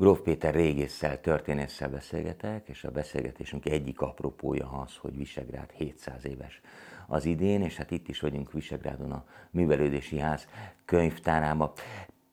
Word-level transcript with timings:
Gróf 0.00 0.20
Péter 0.20 0.54
régésszel, 0.54 1.20
történésszel 1.20 1.88
beszélgetek, 1.88 2.68
és 2.68 2.84
a 2.84 2.90
beszélgetésünk 2.90 3.66
egyik 3.66 4.00
apropója 4.00 4.68
az, 4.68 4.96
hogy 4.96 5.16
Visegrád 5.16 5.70
700 5.70 6.24
éves 6.24 6.60
az 7.06 7.24
idén, 7.24 7.62
és 7.62 7.76
hát 7.76 7.90
itt 7.90 8.08
is 8.08 8.20
vagyunk 8.20 8.52
Visegrádon 8.52 9.12
a 9.12 9.24
Művelődési 9.50 10.18
Ház 10.18 10.48
könyvtárában. 10.84 11.72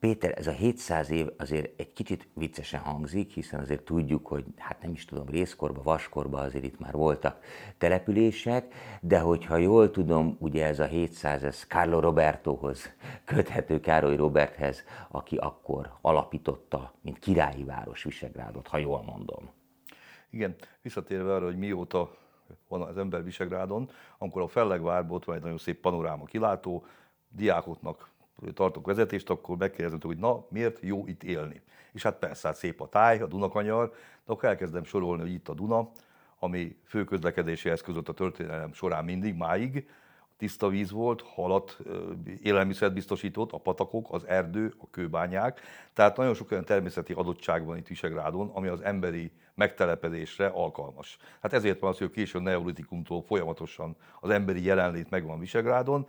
Péter, 0.00 0.38
ez 0.38 0.46
a 0.46 0.50
700 0.50 1.10
év 1.10 1.26
azért 1.36 1.80
egy 1.80 1.92
kicsit 1.92 2.28
viccesen 2.34 2.80
hangzik, 2.80 3.30
hiszen 3.30 3.60
azért 3.60 3.82
tudjuk, 3.82 4.26
hogy 4.26 4.44
hát 4.56 4.82
nem 4.82 4.92
is 4.92 5.04
tudom, 5.04 5.28
részkorba, 5.28 5.82
vaskorba 5.82 6.38
azért 6.38 6.64
itt 6.64 6.78
már 6.78 6.92
voltak 6.92 7.44
települések, 7.78 8.74
de 9.00 9.18
hogyha 9.18 9.56
jól 9.56 9.90
tudom, 9.90 10.36
ugye 10.40 10.66
ez 10.66 10.80
a 10.80 10.84
700, 10.84 11.44
ez 11.44 11.64
Carlo 11.64 12.00
Robertohoz 12.00 12.92
köthető 13.24 13.80
Károly 13.80 14.16
Roberthez, 14.16 14.84
aki 15.08 15.36
akkor 15.36 15.92
alapította, 16.00 16.92
mint 17.00 17.18
királyi 17.18 17.64
város 17.64 18.02
Visegrádot, 18.02 18.66
ha 18.66 18.78
jól 18.78 19.02
mondom. 19.02 19.50
Igen, 20.30 20.54
visszatérve 20.82 21.34
arra, 21.34 21.44
hogy 21.44 21.58
mióta 21.58 22.16
van 22.68 22.82
az 22.82 22.98
ember 22.98 23.24
Visegrádon, 23.24 23.90
amikor 24.18 24.42
a 24.42 24.48
Fellegvárból 24.48 25.16
ott 25.16 25.24
van 25.24 25.36
egy 25.36 25.42
nagyon 25.42 25.58
szép 25.58 25.80
panoráma 25.80 26.24
kilátó, 26.24 26.86
diákoknak 27.28 28.14
tartok 28.54 28.86
vezetést, 28.86 29.30
akkor 29.30 29.56
megkérdezem, 29.56 29.98
hogy 30.02 30.18
na, 30.18 30.44
miért 30.48 30.80
jó 30.80 31.06
itt 31.06 31.22
élni? 31.22 31.62
És 31.92 32.02
hát 32.02 32.18
persze, 32.18 32.48
hát 32.48 32.56
szép 32.56 32.80
a 32.80 32.88
táj, 32.88 33.20
a 33.20 33.26
Dunakanyar, 33.26 33.88
de 34.24 34.32
akkor 34.32 34.48
elkezdem 34.48 34.84
sorolni, 34.84 35.22
hogy 35.22 35.32
itt 35.32 35.48
a 35.48 35.54
Duna, 35.54 35.90
ami 36.38 36.76
fő 36.84 37.04
közlekedési 37.04 37.68
eszköz 37.68 37.96
a 37.96 38.02
történelem 38.02 38.72
során 38.72 39.04
mindig, 39.04 39.34
máig, 39.34 39.88
tiszta 40.36 40.68
víz 40.68 40.90
volt, 40.90 41.22
halat, 41.22 41.78
élelmiszert 42.42 42.92
biztosított, 42.92 43.52
a 43.52 43.58
patakok, 43.58 44.12
az 44.12 44.26
erdő, 44.26 44.74
a 44.78 44.90
kőbányák. 44.90 45.60
Tehát 45.92 46.16
nagyon 46.16 46.34
sok 46.34 46.50
olyan 46.50 46.64
természeti 46.64 47.12
adottság 47.12 47.64
van 47.64 47.76
itt 47.76 47.86
Visegrádon, 47.86 48.50
ami 48.52 48.68
az 48.68 48.80
emberi 48.80 49.32
megtelepedésre 49.54 50.46
alkalmas. 50.46 51.16
Hát 51.40 51.52
ezért 51.52 51.80
van 51.80 51.90
az, 51.90 51.98
hogy 51.98 52.06
a 52.06 52.14
késő 52.14 52.38
neolitikumtól 52.38 53.22
folyamatosan 53.22 53.96
az 54.20 54.30
emberi 54.30 54.64
jelenlét 54.64 55.10
megvan 55.10 55.38
Visegrádon, 55.38 56.08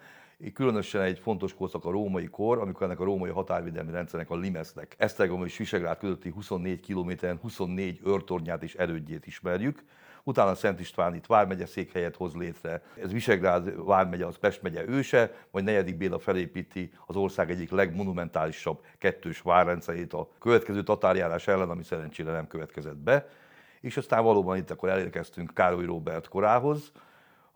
Különösen 0.53 1.01
egy 1.01 1.19
fontos 1.19 1.53
korszak 1.53 1.85
a 1.85 1.91
római 1.91 2.25
kor, 2.25 2.57
amikor 2.57 2.83
ennek 2.83 2.99
a 2.99 3.03
római 3.03 3.29
határvédelmi 3.29 3.91
rendszernek, 3.91 4.29
a 4.29 4.35
Limesznek, 4.35 4.95
Esztergom 4.97 5.45
és 5.45 5.57
Visegrád 5.57 5.97
közötti 5.97 6.29
24 6.29 6.79
kilométeren 6.79 7.37
24 7.41 7.99
őrtornyát 8.05 8.63
és 8.63 8.75
erődjét 8.75 9.27
ismerjük. 9.27 9.83
Utána 10.23 10.55
Szent 10.55 10.79
István 10.79 11.15
itt 11.15 11.25
vármegye 11.25 11.65
székhelyet 11.65 12.15
hoz 12.15 12.33
létre. 12.33 12.81
Ez 13.01 13.11
Visegrád 13.11 13.85
vármegye, 13.85 14.25
az 14.25 14.37
Pest 14.37 14.61
megye 14.61 14.87
őse, 14.87 15.33
majd 15.51 15.65
negyedik 15.65 15.97
Béla 15.97 16.19
felépíti 16.19 16.91
az 17.05 17.15
ország 17.15 17.51
egyik 17.51 17.71
legmonumentálisabb 17.71 18.83
kettős 18.97 19.41
várrendszerét 19.41 20.13
a 20.13 20.29
következő 20.39 20.83
tatárjárás 20.83 21.47
ellen, 21.47 21.69
ami 21.69 21.83
szerencsére 21.83 22.31
nem 22.31 22.47
következett 22.47 22.97
be. 22.97 23.27
És 23.81 23.97
aztán 23.97 24.23
valóban 24.23 24.57
itt 24.57 24.71
akkor 24.71 24.89
elérkeztünk 24.89 25.53
Károly 25.53 25.85
Róbert 25.85 26.27
korához, 26.27 26.91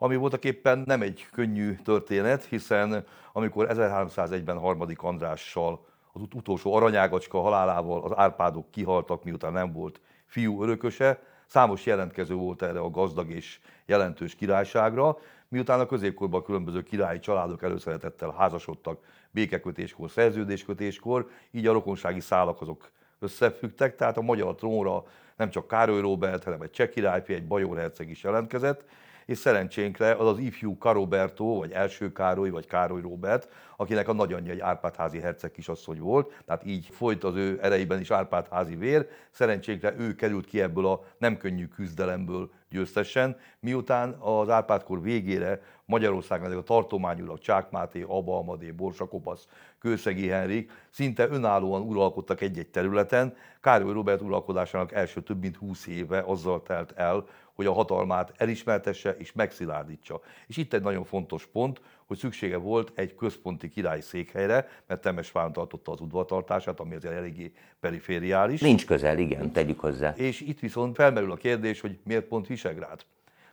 ami 0.03 0.15
voltak 0.15 0.43
éppen 0.43 0.83
nem 0.85 1.01
egy 1.01 1.27
könnyű 1.31 1.75
történet, 1.83 2.43
hiszen 2.43 3.05
amikor 3.33 3.67
1301-ben 3.69 4.57
harmadik 4.57 5.01
Andrással 5.01 5.85
az 6.11 6.21
ut- 6.21 6.33
utolsó 6.33 6.73
aranyágacska 6.73 7.41
halálával 7.41 8.03
az 8.03 8.11
Árpádok 8.15 8.71
kihaltak, 8.71 9.23
miután 9.23 9.53
nem 9.53 9.71
volt 9.71 10.01
fiú 10.25 10.63
örököse, 10.63 11.21
számos 11.45 11.85
jelentkező 11.85 12.33
volt 12.33 12.61
erre 12.61 12.79
a 12.79 12.89
gazdag 12.89 13.29
és 13.29 13.59
jelentős 13.85 14.35
királyságra, 14.35 15.17
miután 15.47 15.79
a 15.79 15.85
középkorban 15.85 16.39
a 16.41 16.43
különböző 16.43 16.83
királyi 16.83 17.19
családok 17.19 17.63
előszeretettel 17.63 18.35
házasodtak 18.37 18.99
békekötéskor, 19.31 20.09
szerződéskötéskor, 20.09 21.29
így 21.51 21.67
a 21.67 21.73
rokonsági 21.73 22.19
szálak 22.19 22.61
azok 22.61 22.91
összefüggtek, 23.19 23.95
tehát 23.95 24.17
a 24.17 24.21
magyar 24.21 24.55
trónra 24.55 25.03
nem 25.35 25.49
csak 25.49 25.67
Károly 25.67 26.01
Róbert, 26.01 26.43
hanem 26.43 26.61
egy 26.61 26.71
cseh 26.71 26.87
királyfi, 26.87 27.33
egy 27.33 27.47
bajor 27.47 27.77
herceg 27.77 28.09
is 28.09 28.23
jelentkezett, 28.23 28.83
és 29.25 29.37
szerencsénkre 29.37 30.11
az 30.11 30.27
az 30.27 30.37
ifjú 30.37 30.77
Karoberto, 30.77 31.45
vagy 31.45 31.71
első 31.71 32.11
Károly, 32.11 32.49
vagy 32.49 32.67
Károly 32.67 33.01
Róbert, 33.01 33.49
akinek 33.75 34.07
a 34.07 34.13
nagyanyja 34.13 34.51
egy 34.51 34.59
Árpádházi 34.59 35.19
herceg 35.19 35.51
kisasszony 35.51 35.99
volt, 35.99 36.41
tehát 36.45 36.65
így 36.65 36.87
folyt 36.91 37.23
az 37.23 37.35
ő 37.35 37.59
erejében 37.61 37.99
is 37.99 38.11
Árpádházi 38.11 38.75
vér. 38.75 39.07
Szerencsénkre 39.31 39.93
ő 39.97 40.15
került 40.15 40.45
ki 40.45 40.61
ebből 40.61 40.85
a 40.85 41.03
nem 41.17 41.37
könnyű 41.37 41.67
küzdelemből 41.67 42.51
győztesen, 42.69 43.37
miután 43.59 44.09
az 44.19 44.49
Árpádkor 44.49 45.01
végére 45.01 45.61
Magyarországon 45.85 46.57
a 46.57 46.61
tartományulag 46.61 47.39
Csák 47.39 47.69
Máté, 47.69 48.01
Aba 48.07 48.37
Amadé, 48.37 48.71
Borsa 48.71 49.07
Kopasz, 49.07 49.47
Kőszegi 49.79 50.27
Henrik 50.27 50.71
szinte 50.89 51.27
önállóan 51.29 51.81
uralkodtak 51.81 52.41
egy-egy 52.41 52.67
területen. 52.67 53.35
Károly 53.61 53.93
Robert 53.93 54.21
uralkodásának 54.21 54.91
első 54.91 55.21
több 55.21 55.41
mint 55.41 55.55
20 55.55 55.87
éve 55.87 56.23
azzal 56.25 56.63
telt 56.63 56.91
el, 56.95 57.25
hogy 57.61 57.69
a 57.69 57.73
hatalmát 57.73 58.33
elismertesse 58.37 59.15
és 59.17 59.31
megszilárdítsa. 59.31 60.21
És 60.47 60.57
itt 60.57 60.73
egy 60.73 60.81
nagyon 60.81 61.03
fontos 61.03 61.45
pont, 61.45 61.81
hogy 62.05 62.17
szüksége 62.17 62.57
volt 62.57 62.91
egy 62.95 63.15
központi 63.15 63.69
királyi 63.69 64.01
székhelyre, 64.01 64.67
mert 64.87 65.01
Temesváron 65.01 65.53
tartotta 65.53 65.91
az 65.91 66.01
udvartartását, 66.01 66.79
ami 66.79 66.95
azért 66.95 67.13
eléggé 67.13 67.51
perifériális. 67.79 68.61
Nincs 68.61 68.85
közel, 68.85 69.17
igen, 69.17 69.51
tegyük 69.51 69.79
hozzá. 69.79 70.13
És 70.15 70.41
itt 70.41 70.59
viszont 70.59 70.95
felmerül 70.95 71.31
a 71.31 71.35
kérdés, 71.35 71.81
hogy 71.81 71.99
miért 72.03 72.25
pont 72.25 72.47
Visegrád? 72.47 73.05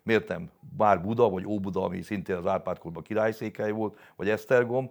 Miért 0.03 0.29
nem 0.29 0.51
bár 0.77 1.03
Buda, 1.03 1.29
vagy 1.29 1.47
Óbuda, 1.47 1.83
ami 1.83 2.03
szintén 2.03 2.37
az 2.37 2.47
Árpádkorban 2.47 3.03
királyszékhely 3.03 3.71
volt, 3.71 3.99
vagy 4.17 4.29
Esztergom. 4.29 4.91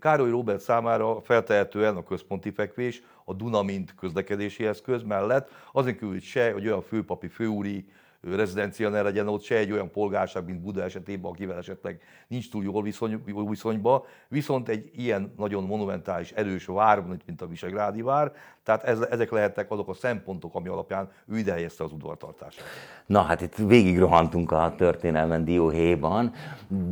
Károly 0.00 0.30
Róbert 0.30 0.60
számára 0.60 1.20
feltehetően 1.20 1.96
a 1.96 2.02
központi 2.02 2.50
fekvés, 2.50 3.02
a 3.24 3.34
Duna 3.34 3.62
mint 3.62 3.94
közlekedési 3.94 4.66
eszköz 4.66 5.02
mellett, 5.02 5.50
azért 5.72 6.00
hogy 6.00 6.22
se, 6.22 6.52
hogy 6.52 6.66
olyan 6.66 6.82
főpapi, 6.82 7.28
főúri 7.28 7.88
rezidencia 8.34 8.88
ne 8.88 9.02
legyen 9.02 9.28
ott 9.28 9.42
se 9.42 9.56
egy 9.56 9.72
olyan 9.72 9.90
polgárság, 9.90 10.44
mint 10.44 10.60
Buda 10.60 10.82
esetében, 10.82 11.30
akivel 11.30 11.56
esetleg 11.56 12.00
nincs 12.28 12.50
túl 12.50 12.64
jól, 12.64 12.82
viszony, 12.82 13.22
jól 13.26 13.48
viszonyba, 13.48 14.06
viszont 14.28 14.68
egy 14.68 14.90
ilyen 14.94 15.32
nagyon 15.36 15.64
monumentális, 15.64 16.32
erős 16.32 16.66
vár, 16.66 17.04
mint 17.26 17.42
a 17.42 17.46
Visegrádi 17.46 18.02
vár, 18.02 18.32
tehát 18.66 18.84
ez, 18.84 19.00
ezek 19.00 19.30
lehetnek 19.30 19.70
azok 19.70 19.88
a 19.88 19.94
szempontok, 19.94 20.54
ami 20.54 20.68
alapján 20.68 21.08
ő 21.28 21.38
ide 21.38 21.52
helyezte 21.52 21.84
az 21.84 21.92
udvartartását. 21.92 22.64
Na 23.06 23.20
hát 23.20 23.40
itt 23.40 23.56
végig 23.56 23.98
rohantunk 23.98 24.52
a 24.52 24.74
történelmen 24.76 25.44
Dióhéjban, 25.44 26.32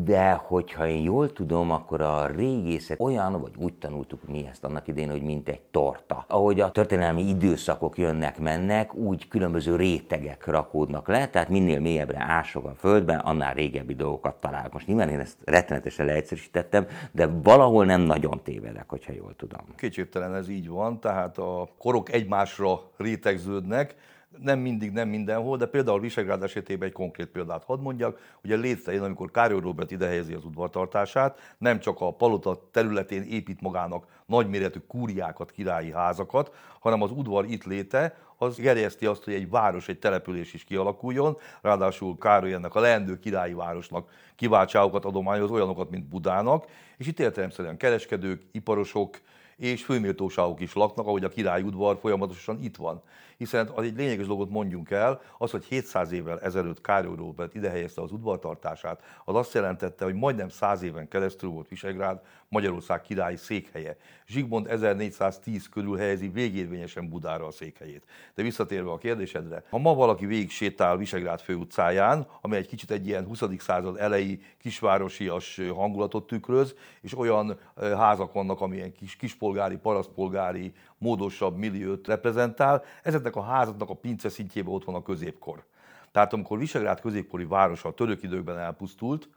de 0.05 0.33
hogyha 0.33 0.87
én 0.87 1.03
jól 1.03 1.33
tudom, 1.33 1.71
akkor 1.71 2.01
a 2.01 2.27
régészet 2.27 3.01
olyan, 3.01 3.41
vagy 3.41 3.53
úgy 3.57 3.75
tanultuk 3.75 4.29
mi 4.29 4.47
ezt 4.51 4.65
annak 4.65 4.89
idén, 4.89 5.11
hogy 5.11 5.23
mint 5.23 5.49
egy 5.49 5.61
torta. 5.61 6.25
Ahogy 6.29 6.61
a 6.61 6.71
történelmi 6.71 7.23
időszakok 7.23 7.99
jönnek, 7.99 8.39
mennek, 8.39 8.95
úgy 8.95 9.29
különböző 9.29 9.77
rétegek 9.77 10.47
rakódnak 10.47 11.09
le, 11.09 11.29
tehát 11.29 11.49
minél 11.49 11.81
mélyebbre 11.81 12.25
ások 12.29 12.65
a 12.65 12.75
földben, 12.75 13.19
annál 13.19 13.55
régebbi 13.55 13.95
dolgokat 13.95 14.35
találok. 14.35 14.73
Most 14.73 14.87
nyilván 14.87 15.09
én 15.09 15.21
ezt 15.21 15.39
rettenetesen 15.45 16.07
leegyszerűsítettem, 16.07 16.87
de 17.13 17.27
valahol 17.43 17.85
nem 17.85 18.01
nagyon 18.01 18.41
tévedek, 18.43 18.89
hogyha 18.89 19.13
jól 19.13 19.35
tudom. 19.37 19.61
Kétségtelen 19.77 20.35
ez 20.35 20.49
így 20.49 20.69
van, 20.69 21.01
tehát 21.01 21.39
a 21.39 21.64
korok 21.79 22.13
egymásra 22.13 22.91
rétegződnek, 22.97 23.95
nem 24.43 24.59
mindig, 24.59 24.93
nem 24.93 25.09
mindenhol, 25.09 25.57
de 25.57 25.67
például 25.67 26.01
Visegrád 26.01 26.43
esetében 26.43 26.89
egy 26.89 26.95
konkrét 26.95 27.27
példát 27.27 27.65
hadd 27.65 27.81
mondjak. 27.81 28.19
Ugye 28.45 28.57
létezén, 28.57 29.03
amikor 29.03 29.31
Károly 29.31 29.61
Robert 29.61 29.91
ide 29.91 30.07
helyezi 30.07 30.33
az 30.33 30.45
udvartartását, 30.45 31.55
nem 31.59 31.81
csak 31.81 32.01
a 32.01 32.13
palota 32.13 32.69
területén 32.71 33.23
épít 33.23 33.61
magának 33.61 34.07
nagyméretű 34.27 34.79
kúriákat, 34.79 35.51
királyi 35.51 35.93
házakat, 35.93 36.53
hanem 36.81 37.03
az 37.03 37.11
udvar 37.11 37.45
itt 37.45 37.65
léte, 37.65 38.17
az 38.37 38.57
gerjeszti 38.57 39.07
azt, 39.07 39.25
hogy 39.25 39.35
egy 39.35 39.51
város, 39.51 39.89
egy 39.89 39.99
település 39.99 40.55
is 40.55 40.65
kialakuljon, 40.65 41.37
ráadásul 41.63 42.19
Károly 42.19 42.53
ennek 42.53 42.75
a 42.75 42.81
leendő 42.81 43.19
királyi 43.19 43.53
városnak 43.53 44.11
kiváltságokat 44.37 45.05
adományoz, 45.05 45.51
olyanokat, 45.51 45.91
mint 45.91 46.05
Budának, 46.05 46.67
és 46.97 47.07
itt 47.07 47.21
értelemszerűen 47.21 47.77
kereskedők, 47.77 48.43
iparosok, 48.53 49.21
és 49.65 49.85
főméltóságok 49.85 50.61
is 50.61 50.75
laknak, 50.75 51.07
ahogy 51.07 51.25
a 51.25 51.29
király 51.29 51.63
udvar 51.63 51.99
folyamatosan 52.01 52.63
itt 52.63 52.77
van. 52.77 53.03
Hiszen 53.37 53.71
az 53.75 53.85
egy 53.85 53.97
lényeges 53.97 54.27
dolgot 54.27 54.51
mondjunk 54.51 54.91
el, 54.91 55.21
az, 55.39 55.51
hogy 55.51 55.65
700 55.65 56.13
évvel 56.13 56.41
ezelőtt 56.41 56.81
Károly 56.81 57.17
Róbert 57.17 57.55
ide 57.55 57.71
helyezte 57.71 58.03
az 58.03 58.13
udvartartását, 58.13 59.03
az 59.25 59.35
azt 59.35 59.55
jelentette, 59.55 60.05
hogy 60.05 60.15
majdnem 60.15 60.49
100 60.49 60.83
éven 60.83 61.09
keresztül 61.09 61.51
volt 61.51 61.69
Visegrád 61.69 62.21
Magyarország 62.49 63.03
királyi 63.03 63.37
székhelye. 63.37 63.97
Zsigmond 64.27 64.67
1410 64.67 65.69
körül 65.69 65.97
helyezi 65.97 66.29
végérvényesen 66.29 67.09
Budára 67.09 67.47
a 67.47 67.51
székhelyét. 67.51 68.05
De 68.35 68.43
visszatérve 68.43 68.91
a 68.91 68.99
kérdésedre, 68.99 69.65
ha 69.71 69.79
ma 69.79 69.95
valaki 69.95 70.27
végig 70.27 70.51
sétál 70.51 70.97
Visegrád 70.97 71.41
főutcáján, 71.41 72.27
amely 72.41 72.59
egy 72.59 72.67
kicsit 72.67 72.91
egy 72.91 73.07
ilyen 73.07 73.27
20. 73.27 73.43
század 73.59 73.97
elejé 73.97 74.41
kisvárosias 74.59 75.61
hangulatot 75.75 76.27
tükröz, 76.27 76.75
és 77.01 77.19
olyan 77.19 77.59
házak 77.77 78.33
vannak, 78.33 78.61
amilyen 78.61 78.93
kis, 78.93 79.17
kispolgári, 79.55 79.77
parasztpolgári, 79.77 80.73
módosabb 80.99 81.57
milliót 81.57 82.07
reprezentál, 82.07 82.83
ezeknek 83.03 83.37
a 83.37 83.43
házaknak 83.43 83.91
a 83.91 83.95
pince 83.95 84.29
szintjében 84.29 84.73
ott 84.73 84.85
van 84.85 84.95
a 84.95 85.03
középkor. 85.03 85.65
Tehát 86.13 86.33
amikor 86.33 86.59
Visegrád 86.59 87.01
középkori 87.01 87.45
városa 87.45 87.89
a 87.89 87.93
török 87.93 88.23
időkben 88.23 88.59
elpusztult, 88.59 89.29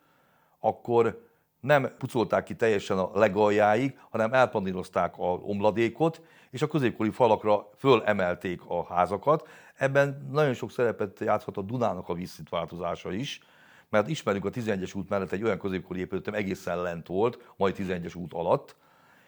akkor 0.60 1.26
nem 1.60 1.90
pucolták 1.98 2.44
ki 2.44 2.56
teljesen 2.56 2.98
a 2.98 3.12
legaljáig, 3.14 4.00
hanem 4.10 4.34
elpanírozták 4.34 5.18
a 5.18 5.34
omladékot, 5.34 6.22
és 6.52 6.62
a 6.62 6.68
középkori 6.68 7.10
falakra 7.10 7.70
fölemelték 7.78 8.62
a 8.68 8.86
házakat. 8.86 9.48
Ebben 9.76 10.28
nagyon 10.32 10.54
sok 10.54 10.72
szerepet 10.72 11.20
játszhat 11.20 11.58
a 11.58 11.62
Dunának 11.62 12.10
a 12.10 12.14
vízszintváltozása 12.14 13.12
is, 13.12 13.42
mert 13.90 14.08
ismerünk 14.08 14.46
a 14.46 14.50
11-es 14.50 14.96
út 14.96 15.10
mellett 15.10 15.32
egy 15.32 15.44
olyan 15.44 15.60
középkori 15.60 16.00
épületem 16.00 16.34
egészen 16.34 16.82
lent 16.82 17.08
volt, 17.08 17.54
majd 17.56 17.76
11-es 17.78 18.18
út 18.18 18.34
alatt, 18.34 18.76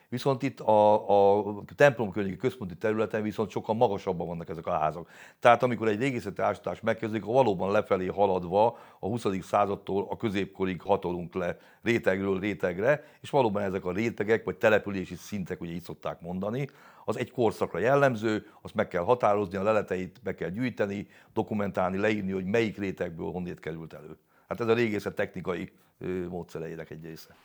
Viszont 0.10 0.44
itt 0.44 0.60
a, 0.60 1.10
a 1.50 1.64
templom 1.76 2.12
környéki 2.12 2.38
központi 2.38 2.76
területen 2.76 3.22
viszont 3.22 3.50
sokkal 3.50 3.76
magasabban 3.76 4.28
vannak 4.28 4.50
ezek 4.50 4.68
a 4.68 4.72
házak. 4.72 5.10
Tehát 5.40 5.64
amikor 5.64 5.88
egy 5.88 6.00
régészeti 6.00 6.42
ásatás 6.42 6.82
megkezdődik, 6.82 7.28
a 7.28 7.32
valóban 7.32 7.72
lefelé 7.72 8.08
haladva 8.08 8.78
a 9.00 9.08
20. 9.08 9.26
századtól 9.42 10.08
a 10.10 10.18
középkorig 10.18 10.82
hatolunk 10.82 11.34
le 11.34 11.58
rétegről 11.82 12.40
rétegre, 12.40 13.04
és 13.22 13.30
valóban 13.30 13.64
ezek 13.64 13.86
a 13.86 13.92
rétegek, 13.92 14.44
vagy 14.44 14.58
települési 14.58 15.16
szintek, 15.16 15.62
ugye 15.62 15.72
így 15.72 15.84
szokták 15.84 16.22
mondani, 16.22 16.70
az 17.06 17.18
egy 17.18 17.32
korszakra 17.32 17.80
jellemző, 17.80 18.46
azt 18.62 18.76
meg 18.76 18.88
kell 18.88 19.04
határozni, 19.04 19.58
a 19.58 19.64
leleteit 19.64 20.20
be 20.24 20.36
kell 20.36 20.50
gyűjteni, 20.50 21.08
dokumentálni, 21.34 21.98
leírni, 21.98 22.32
hogy 22.32 22.46
melyik 22.46 22.78
rétegből 22.78 23.32
honnét 23.32 23.60
került 23.60 23.94
elő. 23.94 24.18
Hát 24.48 24.60
ez 24.60 24.68
a 24.68 24.74
régészet 24.74 25.16
technikai 25.16 25.72
módszereinek 26.30 26.90
egy 26.90 27.04
része. 27.04 27.36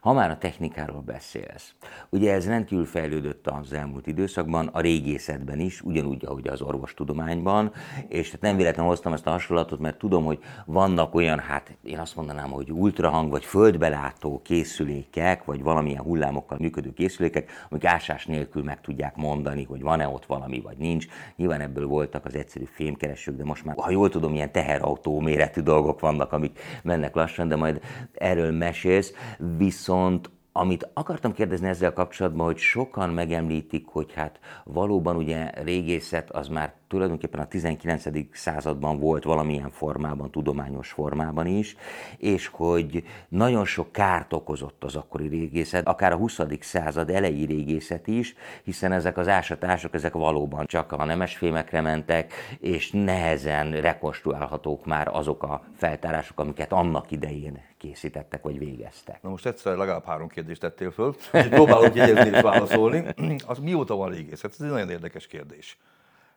Ha 0.00 0.12
már 0.12 0.30
a 0.30 0.38
technikáról 0.38 1.00
beszélsz, 1.00 1.74
ugye 2.08 2.32
ez 2.32 2.46
rendkívül 2.46 2.84
fejlődött 2.84 3.46
az 3.46 3.72
elmúlt 3.72 4.06
időszakban, 4.06 4.66
a 4.66 4.80
régészetben 4.80 5.60
is, 5.60 5.80
ugyanúgy, 5.80 6.24
ahogy 6.24 6.48
az 6.48 6.60
orvostudományban, 6.60 7.72
és 8.08 8.30
hát 8.30 8.40
nem 8.40 8.56
véletlenül 8.56 8.90
hoztam 8.90 9.12
ezt 9.12 9.26
a 9.26 9.30
hasonlatot, 9.30 9.78
mert 9.78 9.98
tudom, 9.98 10.24
hogy 10.24 10.38
vannak 10.66 11.14
olyan, 11.14 11.38
hát 11.38 11.76
én 11.82 11.98
azt 11.98 12.16
mondanám, 12.16 12.50
hogy 12.50 12.72
ultrahang 12.72 13.30
vagy 13.30 13.44
földbelátó 13.44 14.40
készülékek, 14.44 15.44
vagy 15.44 15.62
valamilyen 15.62 16.02
hullámokkal 16.02 16.58
működő 16.60 16.92
készülékek, 16.92 17.50
amik 17.70 17.84
ásás 17.84 18.26
nélkül 18.26 18.62
meg 18.62 18.80
tudják 18.80 19.16
mondani, 19.16 19.64
hogy 19.64 19.82
van-e 19.82 20.08
ott 20.08 20.26
valami, 20.26 20.60
vagy 20.60 20.76
nincs. 20.76 21.06
Nyilván 21.36 21.60
ebből 21.60 21.86
voltak 21.86 22.24
az 22.24 22.34
egyszerű 22.34 22.64
fémkeresők, 22.64 23.36
de 23.36 23.44
most 23.44 23.64
már, 23.64 23.76
ha 23.78 23.90
jól 23.90 24.08
tudom, 24.08 24.34
ilyen 24.34 24.52
teherautó 24.52 25.20
méretű 25.20 25.60
dolgok 25.60 26.00
vannak, 26.00 26.32
amik 26.32 26.58
mennek 26.82 27.14
lassan, 27.14 27.48
de 27.48 27.56
majd 27.56 27.80
erről 28.12 28.52
mesélsz 28.52 29.12
Viszont 29.62 30.30
amit 30.52 30.90
akartam 30.92 31.32
kérdezni 31.32 31.68
ezzel 31.68 31.92
kapcsolatban, 31.92 32.46
hogy 32.46 32.58
sokan 32.58 33.10
megemlítik, 33.10 33.86
hogy 33.86 34.12
hát 34.12 34.40
valóban 34.64 35.16
ugye 35.16 35.50
régészet 35.50 36.30
az 36.30 36.48
már 36.48 36.74
tulajdonképpen 36.88 37.40
a 37.40 37.46
19. 37.46 38.04
században 38.32 38.98
volt 38.98 39.24
valamilyen 39.24 39.70
formában, 39.70 40.30
tudományos 40.30 40.90
formában 40.90 41.46
is, 41.46 41.76
és 42.16 42.46
hogy 42.46 43.04
nagyon 43.28 43.64
sok 43.64 43.92
kárt 43.92 44.32
okozott 44.32 44.84
az 44.84 44.96
akkori 44.96 45.28
régészet, 45.28 45.86
akár 45.86 46.12
a 46.12 46.16
20. 46.16 46.40
század 46.60 47.10
elejé 47.10 47.44
régészet 47.44 48.06
is, 48.06 48.34
hiszen 48.64 48.92
ezek 48.92 49.16
az 49.16 49.28
ásatások, 49.28 49.94
ezek 49.94 50.12
valóban 50.12 50.66
csak 50.66 50.92
a 50.92 51.04
nemesfémekre 51.04 51.80
mentek, 51.80 52.32
és 52.60 52.90
nehezen 52.90 53.70
rekonstruálhatók 53.80 54.86
már 54.86 55.08
azok 55.08 55.42
a 55.42 55.64
feltárások, 55.76 56.40
amiket 56.40 56.72
annak 56.72 57.10
idején 57.10 57.60
készítettek 57.82 58.42
vagy 58.42 58.58
végeztek. 58.58 59.22
Na 59.22 59.28
most 59.28 59.46
egyszer 59.46 59.76
legalább 59.76 60.04
három 60.04 60.28
kérdést 60.28 60.60
tettél 60.60 60.90
föl, 60.90 61.16
próbálok 61.30 61.94
jegyezni 61.94 62.36
és 62.36 62.40
válaszolni. 62.40 63.04
Az 63.46 63.58
mióta 63.58 63.96
van 63.96 64.10
régészet? 64.10 64.50
Ez 64.50 64.60
egy 64.60 64.70
nagyon 64.70 64.90
érdekes 64.90 65.26
kérdés 65.26 65.78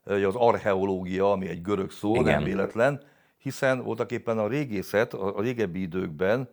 az 0.05 0.35
archeológia, 0.35 1.31
ami 1.31 1.47
egy 1.47 1.61
görög 1.61 1.91
szó, 1.91 2.15
Igen. 2.15 2.23
nem 2.23 2.43
véletlen, 2.43 3.01
hiszen 3.37 3.83
voltak 3.83 4.11
éppen 4.11 4.37
a 4.37 4.47
régészet 4.47 5.13
a 5.13 5.41
régebbi 5.41 5.81
időkben 5.81 6.49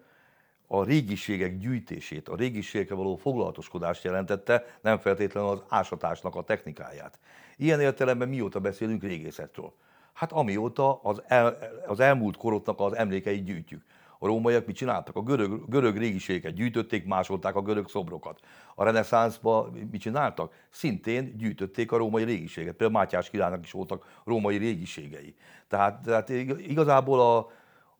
a 0.66 0.84
régiségek 0.84 1.58
gyűjtését, 1.58 2.28
a 2.28 2.36
régiségekkel 2.36 2.96
való 2.96 3.16
foglalatoskodást 3.16 4.04
jelentette, 4.04 4.64
nem 4.80 4.98
feltétlenül 4.98 5.50
az 5.50 5.62
ásatásnak 5.68 6.34
a 6.34 6.42
technikáját. 6.42 7.18
Ilyen 7.56 7.80
értelemben 7.80 8.28
mióta 8.28 8.60
beszélünk 8.60 9.02
régészetről? 9.02 9.72
Hát 10.12 10.32
amióta 10.32 11.00
az, 11.02 11.22
el, 11.26 11.58
az 11.86 12.00
elmúlt 12.00 12.36
koroknak 12.36 12.80
az 12.80 12.96
emlékeit 12.96 13.44
gyűjtjük. 13.44 13.82
A 14.22 14.26
rómaiak 14.26 14.66
mit 14.66 14.76
csináltak? 14.76 15.16
A 15.16 15.22
görög, 15.22 15.68
görög 15.68 15.96
régiségeket 15.96 16.54
gyűjtötték, 16.54 17.04
másolták 17.06 17.56
a 17.56 17.62
görög 17.62 17.88
szobrokat. 17.88 18.40
A 18.74 18.84
reneszánszban 18.84 19.88
mit 19.90 20.00
csináltak? 20.00 20.52
Szintén 20.70 21.36
gyűjtötték 21.36 21.92
a 21.92 21.96
római 21.96 22.24
régiséget. 22.24 22.74
Például 22.74 22.98
Mátyás 22.98 23.30
királynak 23.30 23.64
is 23.64 23.72
voltak 23.72 24.22
római 24.24 24.56
régiségei. 24.56 25.34
Tehát, 25.68 26.02
tehát 26.02 26.28
igazából 26.58 27.20
a, 27.20 27.50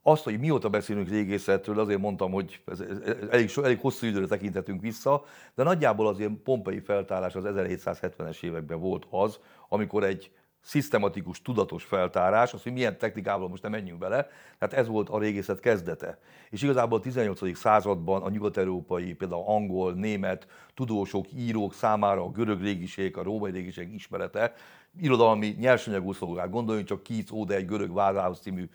azt, 0.01 0.23
hogy 0.23 0.39
mióta 0.39 0.69
beszélünk 0.69 1.09
régészetről, 1.09 1.79
azért 1.79 1.99
mondtam, 1.99 2.31
hogy 2.31 2.61
ez, 2.65 2.79
ez 2.79 2.97
elég, 3.29 3.51
elég 3.63 3.79
hosszú 3.79 4.05
időre 4.05 4.25
tekinthetünk 4.25 4.81
vissza, 4.81 5.23
de 5.55 5.63
nagyjából 5.63 6.07
azért 6.07 6.31
Pompei 6.43 6.79
feltárás 6.79 7.35
az 7.35 7.43
1770-es 7.47 8.43
években 8.43 8.79
volt 8.79 9.05
az, 9.09 9.39
amikor 9.69 10.03
egy 10.03 10.31
szisztematikus, 10.63 11.41
tudatos 11.41 11.83
feltárás, 11.83 12.53
az, 12.53 12.63
hogy 12.63 12.71
milyen 12.71 12.97
technikával 12.97 13.47
most 13.47 13.61
nem 13.61 13.71
menjünk 13.71 13.99
bele, 13.99 14.29
tehát 14.59 14.73
ez 14.73 14.87
volt 14.87 15.09
a 15.09 15.19
régészet 15.19 15.59
kezdete. 15.59 16.17
És 16.49 16.61
igazából 16.61 16.97
a 16.97 17.01
18. 17.01 17.57
században 17.57 18.21
a 18.21 18.29
nyugat-európai, 18.29 19.13
például 19.13 19.43
angol, 19.45 19.93
német 19.93 20.47
tudósok, 20.73 21.25
írók 21.37 21.73
számára 21.73 22.23
a 22.23 22.31
görög 22.31 22.61
régiség, 22.61 23.17
a 23.17 23.23
római 23.23 23.51
régiség 23.51 23.93
ismerete 23.93 24.53
irodalmi 25.01 25.55
nyersanyagú 25.59 26.13
szolgál. 26.13 26.49
Gondoljunk 26.49 26.87
csak 26.87 27.03
Keats 27.03 27.31
Óde 27.31 27.55
egy 27.55 27.65
görög 27.65 27.93
vázához 27.93 28.39
című 28.39 28.69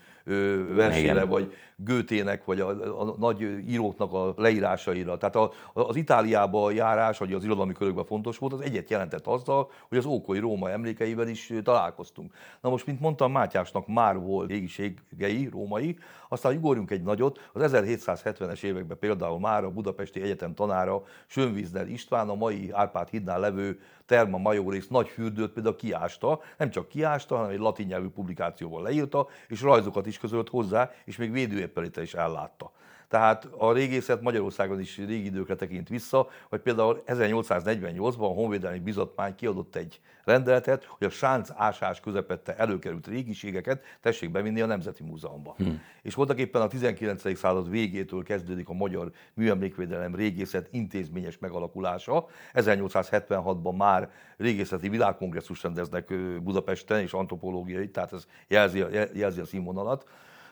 versére, 0.75 1.25
vagy 1.25 1.53
Götének, 1.75 2.45
vagy 2.45 2.59
a, 2.59 2.69
a, 2.69 3.01
a 3.01 3.15
nagy 3.17 3.41
íróknak 3.67 4.13
a 4.13 4.33
leírásaira. 4.37 5.17
Tehát 5.17 5.35
a, 5.35 5.51
az 5.73 5.95
Itáliába 5.95 6.71
járás, 6.71 7.17
vagy 7.17 7.33
az 7.33 7.43
irodalmi 7.43 7.73
körökben 7.73 8.05
fontos 8.05 8.37
volt, 8.37 8.53
az 8.53 8.61
egyet 8.61 8.89
jelentett 8.89 9.27
azzal, 9.27 9.71
hogy 9.89 9.97
az 9.97 10.05
ókori 10.05 10.39
Róma 10.39 10.69
emlékeivel 10.69 11.27
is 11.27 11.53
találkoztunk. 11.63 12.33
Na 12.61 12.69
most, 12.69 12.85
mint 12.85 12.99
mondtam, 12.99 13.31
Mátyásnak 13.31 13.87
már 13.87 14.17
volt 14.17 14.49
régiségei, 14.49 15.49
római, 15.51 15.97
aztán 16.29 16.55
ugorjunk 16.55 16.91
egy 16.91 17.03
nagyot, 17.03 17.49
az 17.53 17.71
1770-es 17.73 18.63
években 18.63 18.99
például 18.99 19.39
már 19.39 19.63
a 19.63 19.69
Budapesti 19.69 20.21
Egyetem 20.21 20.53
tanára 20.53 21.03
Sönvízner 21.27 21.87
István, 21.87 22.29
a 22.29 22.35
mai 22.35 22.71
Árpád 22.71 23.09
hídnál 23.09 23.39
levő 23.39 23.79
Terma 24.05 24.37
Majoris 24.37 24.87
nagy 24.87 25.07
fürdőt 25.07 25.51
például 25.51 25.75
kiásta, 25.75 26.39
nem 26.57 26.69
csak 26.69 26.87
kiásta, 26.87 27.35
hanem 27.35 27.51
egy 27.51 27.59
latin 27.59 27.87
nyelvű 27.87 28.07
publikációval 28.07 28.81
leírta, 28.81 29.27
és 29.47 29.61
rajzokat 29.61 30.05
is 30.05 30.17
közölt 30.17 30.49
hozzá, 30.49 30.91
és 31.05 31.17
még 31.17 31.31
védőépelete 31.31 32.01
is 32.01 32.13
ellátta. 32.13 32.71
Tehát 33.09 33.47
a 33.57 33.73
régészet 33.73 34.21
Magyarországon 34.21 34.79
is 34.79 34.97
régi 34.97 35.25
időkre 35.25 35.55
tekint 35.55 35.89
vissza, 35.89 36.27
hogy 36.49 36.59
például 36.59 37.03
1848-ban 37.07 38.19
a 38.19 38.33
Honvédelmi 38.33 38.79
Bizotmány 38.79 39.35
kiadott 39.35 39.75
egy 39.75 39.99
rendeletet, 40.23 40.83
hogy 40.83 41.07
a 41.07 41.09
sánc 41.09 41.49
ásás 41.55 41.99
közepette 41.99 42.55
előkerült 42.55 43.07
régiségeket 43.07 43.83
tessék 44.01 44.31
bevinni 44.31 44.61
a 44.61 44.65
Nemzeti 44.65 45.03
Múzeumba. 45.03 45.53
Hmm. 45.57 45.81
És 46.01 46.13
voltak 46.13 46.39
éppen 46.39 46.61
a 46.61 46.67
19. 46.67 47.37
század 47.37 47.69
végétől 47.69 48.23
kezdődik 48.23 48.69
a 48.69 48.73
magyar 48.73 49.11
műemlékvédelem 49.33 50.15
régészet 50.15 50.67
intézményes 50.71 51.37
megalakulása. 51.37 52.27
1876-ban 52.53 53.77
már 53.77 54.09
régészeti 54.37 54.89
világkongresszus 54.89 55.63
rendeznek 55.63 56.13
Budapesten, 56.41 57.01
és 57.01 57.13
antropológiai, 57.13 57.89
tehát 57.89 58.13
ez 58.13 58.25
jelzi, 58.47 58.85
jelzi 59.13 59.39
a 59.39 59.45
színvonalat. 59.45 60.05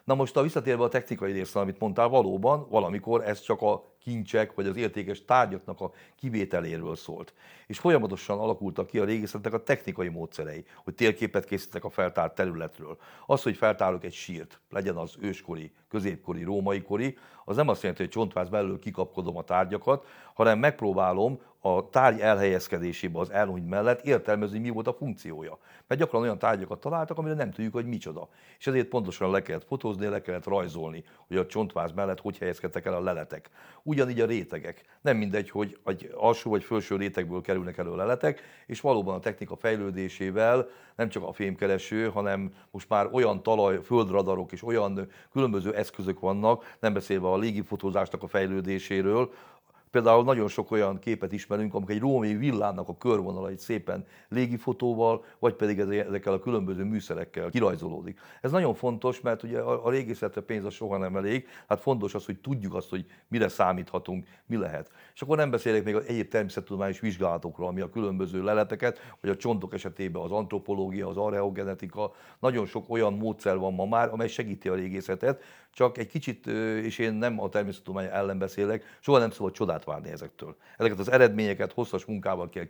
Na 0.07 0.15
most 0.15 0.37
a 0.37 0.41
visszatérve 0.41 0.83
a 0.83 0.87
technikai 0.87 1.31
részre, 1.31 1.59
amit 1.59 1.79
mondtál, 1.79 2.07
valóban 2.07 2.67
valamikor 2.69 3.23
ez 3.23 3.41
csak 3.41 3.61
a 3.61 3.83
kincsek 4.07 4.53
vagy 4.53 4.67
az 4.67 4.75
értékes 4.75 5.25
tárgyaknak 5.25 5.81
a 5.81 5.91
kivételéről 6.15 6.95
szólt. 6.95 7.33
És 7.67 7.79
folyamatosan 7.79 8.39
alakultak 8.39 8.87
ki 8.87 8.99
a 8.99 9.05
régészetnek 9.05 9.53
a 9.53 9.63
technikai 9.63 10.07
módszerei, 10.07 10.65
hogy 10.83 10.93
térképet 10.93 11.45
készítek 11.45 11.83
a 11.83 11.89
feltárt 11.89 12.35
területről. 12.35 12.97
Az, 13.25 13.43
hogy 13.43 13.57
feltárok 13.57 14.03
egy 14.03 14.13
sírt, 14.13 14.59
legyen 14.69 14.95
az 14.95 15.15
őskori, 15.19 15.71
középkori, 15.89 16.43
római 16.43 16.81
kori, 16.81 17.17
az 17.45 17.55
nem 17.55 17.67
azt 17.67 17.81
jelenti, 17.81 18.03
hogy 18.03 18.11
csontváz 18.11 18.49
belül 18.49 18.79
kikapkodom 18.79 19.37
a 19.37 19.43
tárgyakat, 19.43 20.05
hanem 20.33 20.59
megpróbálom 20.59 21.39
a 21.59 21.89
tárgy 21.89 22.19
elhelyezkedésébe 22.19 23.19
az 23.19 23.31
elhunyt 23.31 23.69
mellett 23.69 24.05
értelmezni, 24.05 24.59
mi 24.59 24.69
volt 24.69 24.87
a 24.87 24.93
funkciója. 24.93 25.57
Mert 25.87 26.01
gyakran 26.01 26.21
olyan 26.21 26.39
tárgyakat 26.39 26.79
találtak, 26.79 27.17
amire 27.17 27.35
nem 27.35 27.51
tudjuk, 27.51 27.73
hogy 27.73 27.85
micsoda. 27.85 28.27
És 28.59 28.67
ezért 28.67 28.87
pontosan 28.87 29.31
le 29.31 29.41
kellett 29.41 29.65
fotózni, 29.65 30.07
le 30.07 30.21
kellett 30.21 30.45
rajzolni, 30.45 31.03
hogy 31.27 31.37
a 31.37 31.45
csontváz 31.45 31.91
mellett 31.91 32.19
hogy 32.19 32.37
helyezkedtek 32.37 32.85
el 32.85 32.93
a 32.93 33.01
leletek. 33.01 33.49
Ugyanígy 33.97 34.21
a 34.21 34.25
rétegek. 34.25 34.83
Nem 35.01 35.17
mindegy, 35.17 35.49
hogy 35.49 35.77
egy 35.85 36.11
alsó 36.13 36.49
vagy 36.49 36.63
felső 36.63 36.95
rétegből 36.95 37.41
kerülnek 37.41 37.77
elő 37.77 37.95
leletek, 37.95 38.41
és 38.65 38.81
valóban 38.81 39.15
a 39.15 39.19
technika 39.19 39.55
fejlődésével 39.55 40.67
nem 40.95 41.09
csak 41.09 41.23
a 41.23 41.33
fémkereső, 41.33 42.09
hanem 42.09 42.53
most 42.71 42.89
már 42.89 43.09
olyan 43.11 43.43
talaj, 43.43 43.81
földradarok 43.81 44.51
és 44.51 44.63
olyan 44.63 45.07
különböző 45.31 45.73
eszközök 45.73 46.19
vannak, 46.19 46.75
nem 46.79 46.93
beszélve 46.93 47.27
a 47.27 47.37
légifotózásnak 47.37 48.23
a 48.23 48.27
fejlődéséről, 48.27 49.31
például 49.97 50.23
nagyon 50.23 50.47
sok 50.47 50.71
olyan 50.71 50.99
képet 50.99 51.31
ismerünk, 51.31 51.73
amikor 51.73 51.93
egy 51.93 51.99
római 51.99 52.35
villának 52.35 52.89
a 52.89 52.97
körvonala 52.97 53.49
egy 53.49 53.59
szépen 53.59 54.05
légifotóval, 54.29 55.23
vagy 55.39 55.53
pedig 55.53 55.79
ezekkel 55.79 56.33
a 56.33 56.39
különböző 56.39 56.83
műszerekkel 56.83 57.49
kirajzolódik. 57.49 58.19
Ez 58.41 58.51
nagyon 58.51 58.73
fontos, 58.73 59.21
mert 59.21 59.43
ugye 59.43 59.59
a 59.59 59.89
régészetre 59.89 60.41
pénz 60.41 60.65
az 60.65 60.73
soha 60.73 60.97
nem 60.97 61.15
elég, 61.15 61.47
hát 61.67 61.79
fontos 61.79 62.13
az, 62.13 62.25
hogy 62.25 62.37
tudjuk 62.37 62.75
azt, 62.75 62.89
hogy 62.89 63.05
mire 63.27 63.47
számíthatunk, 63.47 64.27
mi 64.45 64.57
lehet. 64.57 64.91
És 65.13 65.21
akkor 65.21 65.37
nem 65.37 65.49
beszélek 65.49 65.83
még 65.83 65.95
az 65.95 66.05
egyéb 66.07 66.27
természettudományos 66.27 66.99
vizsgálatokról, 66.99 67.67
ami 67.67 67.81
a 67.81 67.89
különböző 67.89 68.43
leleteket, 68.43 68.99
vagy 69.21 69.29
a 69.29 69.35
csontok 69.35 69.73
esetében 69.73 70.21
az 70.21 70.31
antropológia, 70.31 71.07
az 71.07 71.17
areogenetika, 71.17 72.13
nagyon 72.39 72.65
sok 72.65 72.89
olyan 72.89 73.13
módszer 73.13 73.57
van 73.57 73.73
ma 73.73 73.85
már, 73.85 74.09
amely 74.09 74.27
segíti 74.27 74.69
a 74.69 74.75
régészetet, 74.75 75.41
csak 75.77 75.97
egy 75.97 76.07
kicsit, 76.07 76.47
és 76.83 76.97
én 76.97 77.13
nem 77.13 77.41
a 77.41 77.49
természettudomány 77.49 78.09
ellen 78.11 78.37
beszélek, 78.37 78.97
soha 78.99 79.17
nem 79.17 79.31
szabad 79.31 79.53
csodát 79.53 79.83
várni 79.83 80.09
ezektől. 80.09 80.55
Ezeket 80.77 80.99
az 80.99 81.11
eredményeket 81.11 81.73
hosszas 81.73 82.05
munkával 82.05 82.49
kell 82.49 82.67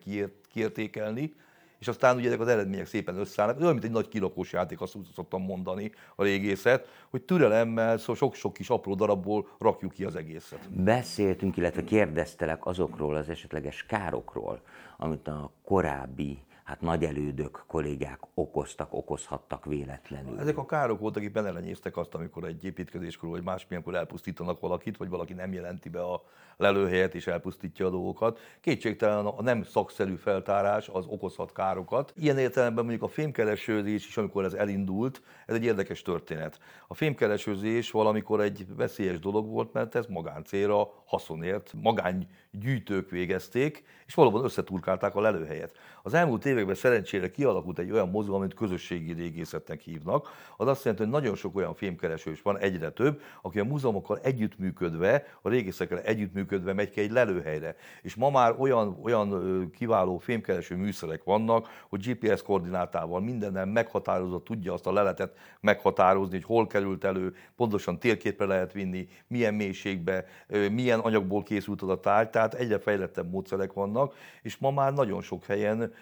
kiértékelni, 0.51 1.35
és 1.79 1.87
aztán 1.87 2.15
ugye 2.15 2.27
ezek 2.27 2.39
az 2.39 2.47
eredmények 2.47 2.85
szépen 2.85 3.17
összeállnak. 3.17 3.59
Olyan, 3.59 3.71
mint 3.71 3.83
egy 3.83 3.91
nagy 3.91 4.07
kilakós 4.07 4.51
játék, 4.51 4.81
azt 4.81 4.97
szoktam 5.15 5.41
mondani 5.41 5.91
a 6.15 6.23
régészet, 6.23 6.87
hogy 7.09 7.21
türelemmel, 7.21 7.97
szóval 7.97 8.15
sok-sok 8.15 8.53
kis 8.53 8.69
apró 8.69 8.95
darabból 8.95 9.47
rakjuk 9.59 9.91
ki 9.91 10.03
az 10.03 10.15
egészet. 10.15 10.83
Beszéltünk, 10.83 11.57
illetve 11.57 11.83
kérdeztelek 11.83 12.65
azokról 12.65 13.15
az 13.15 13.29
esetleges 13.29 13.85
károkról, 13.85 14.61
amit 14.97 15.27
a 15.27 15.51
korábbi 15.63 16.39
hát 16.67 16.81
nagy 16.81 17.03
elődök, 17.03 17.63
kollégák 17.67 18.19
okoztak, 18.33 18.93
okozhattak 18.93 19.65
véletlenül. 19.65 20.39
Ezek 20.39 20.57
a 20.57 20.65
károk 20.65 20.99
voltak, 20.99 21.21
akik 21.21 21.31
benelenyéztek 21.31 21.97
azt, 21.97 22.13
amikor 22.13 22.43
egy 22.43 22.65
építkezéskor 22.65 23.29
vagy 23.29 23.43
másmilyenkor 23.43 23.95
elpusztítanak 23.95 24.59
valakit, 24.59 24.97
vagy 24.97 25.09
valaki 25.09 25.33
nem 25.33 25.53
jelenti 25.53 25.89
be 25.89 26.01
a 26.01 26.23
lelőhelyet 26.57 27.15
és 27.15 27.27
elpusztítja 27.27 27.85
a 27.85 27.89
dolgokat. 27.89 28.39
Kétségtelen 28.61 29.25
a 29.25 29.41
nem 29.41 29.63
szakszerű 29.63 30.15
feltárás 30.15 30.87
az 30.87 31.05
okozhat 31.05 31.51
károkat. 31.51 32.13
Ilyen 32.15 32.37
értelemben 32.37 32.83
mondjuk 32.83 33.03
a 33.03 33.13
fémkeresőzés 33.13 34.07
is, 34.07 34.17
amikor 34.17 34.43
ez 34.43 34.53
elindult, 34.53 35.21
ez 35.45 35.55
egy 35.55 35.63
érdekes 35.63 36.01
történet. 36.01 36.59
A 36.87 36.93
fémkeresőzés 36.93 37.91
valamikor 37.91 38.41
egy 38.41 38.65
veszélyes 38.75 39.19
dolog 39.19 39.49
volt, 39.49 39.73
mert 39.73 39.95
ez 39.95 40.05
magáncélra, 40.05 41.03
haszonért, 41.05 41.73
magánygyűjtők 41.81 43.09
végezték, 43.09 43.83
és 44.05 44.13
valóban 44.13 44.43
összeturkálták 44.43 45.15
a 45.15 45.21
lelőhelyet. 45.21 45.75
Az 46.03 46.13
elmúlt 46.13 46.45
években 46.57 46.75
szerencsére 46.75 47.31
kialakult 47.31 47.79
egy 47.79 47.91
olyan 47.91 48.09
mozgalom, 48.09 48.41
amit 48.41 48.53
közösségi 48.53 49.13
régészetnek 49.13 49.81
hívnak. 49.81 50.27
Az 50.57 50.67
azt 50.67 50.83
jelenti, 50.83 51.03
hogy 51.03 51.13
nagyon 51.13 51.35
sok 51.35 51.55
olyan 51.55 51.73
fémkeresős 51.73 52.41
van, 52.41 52.57
egyre 52.57 52.89
több, 52.89 53.21
aki 53.41 53.59
a 53.59 53.63
múzeumokkal 53.63 54.19
együttműködve, 54.23 55.25
a 55.41 55.49
régészekkel 55.49 55.99
együttműködve 55.99 56.73
megy 56.73 56.89
ki 56.89 57.01
egy 57.01 57.11
lelőhelyre. 57.11 57.75
És 58.01 58.15
ma 58.15 58.29
már 58.29 58.55
olyan, 58.59 58.99
olyan 59.03 59.69
kiváló 59.71 60.17
fémkereső 60.17 60.75
műszerek 60.75 61.23
vannak, 61.23 61.67
hogy 61.89 62.07
GPS 62.07 62.41
koordinátával 62.41 63.21
mindennel 63.21 63.65
meghatározott 63.65 64.45
tudja 64.45 64.73
azt 64.73 64.87
a 64.87 64.93
leletet 64.93 65.37
meghatározni, 65.59 66.35
hogy 66.35 66.45
hol 66.45 66.67
került 66.67 67.03
elő, 67.03 67.35
pontosan 67.55 67.99
térképre 67.99 68.45
lehet 68.45 68.73
vinni, 68.73 69.07
milyen 69.27 69.53
mélységbe, 69.53 70.25
milyen 70.71 70.99
anyagból 70.99 71.43
készült 71.43 71.81
az 71.81 71.89
a 71.89 71.99
tárgy, 71.99 72.29
tehát 72.29 72.53
egyre 72.53 72.79
fejlettebb 72.79 73.31
módszerek 73.31 73.73
vannak, 73.73 74.15
és 74.41 74.57
ma 74.57 74.71
már 74.71 74.93
nagyon 74.93 75.21
sok 75.21 75.45
helyen 75.45 75.93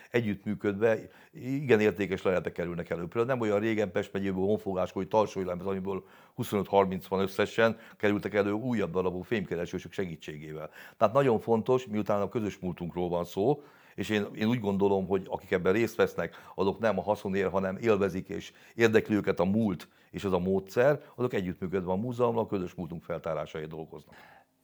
együttműködve 0.45 0.97
igen 1.31 1.79
értékes 1.79 2.21
leletek 2.21 2.53
kerülnek 2.53 2.89
elő. 2.89 3.01
Például 3.01 3.25
nem 3.25 3.39
olyan 3.39 3.59
régen 3.59 3.91
Pest 3.91 4.13
megyéből 4.13 4.45
honfogáskor, 4.45 5.07
hogy 5.09 5.45
lemez, 5.45 5.65
amiből 5.65 6.03
25-30 6.37 7.03
van 7.09 7.19
összesen, 7.19 7.77
kerültek 7.97 8.33
elő 8.33 8.51
újabb 8.51 8.91
darabú 8.91 9.21
fémkeresősök 9.21 9.91
segítségével. 9.91 10.69
Tehát 10.97 11.13
nagyon 11.13 11.39
fontos, 11.39 11.85
miután 11.85 12.21
a 12.21 12.29
közös 12.29 12.57
múltunkról 12.57 13.09
van 13.09 13.25
szó, 13.25 13.63
és 13.95 14.09
én, 14.09 14.25
én 14.35 14.47
úgy 14.47 14.59
gondolom, 14.59 15.07
hogy 15.07 15.25
akik 15.29 15.51
ebben 15.51 15.73
részt 15.73 15.95
vesznek, 15.95 16.51
azok 16.55 16.79
nem 16.79 16.99
a 16.99 17.01
haszonért, 17.01 17.51
hanem 17.51 17.77
élvezik 17.77 18.29
és 18.29 18.53
érdekli 18.75 19.15
őket 19.15 19.39
a 19.39 19.45
múlt 19.45 19.87
és 20.11 20.23
az 20.23 20.33
a 20.33 20.39
módszer, 20.39 21.01
azok 21.15 21.33
együttműködve 21.33 21.91
a 21.91 21.95
múzeummal, 21.95 22.43
a 22.43 22.47
közös 22.47 22.73
múltunk 22.73 23.03
feltárásai 23.03 23.65
dolgoznak. 23.65 24.15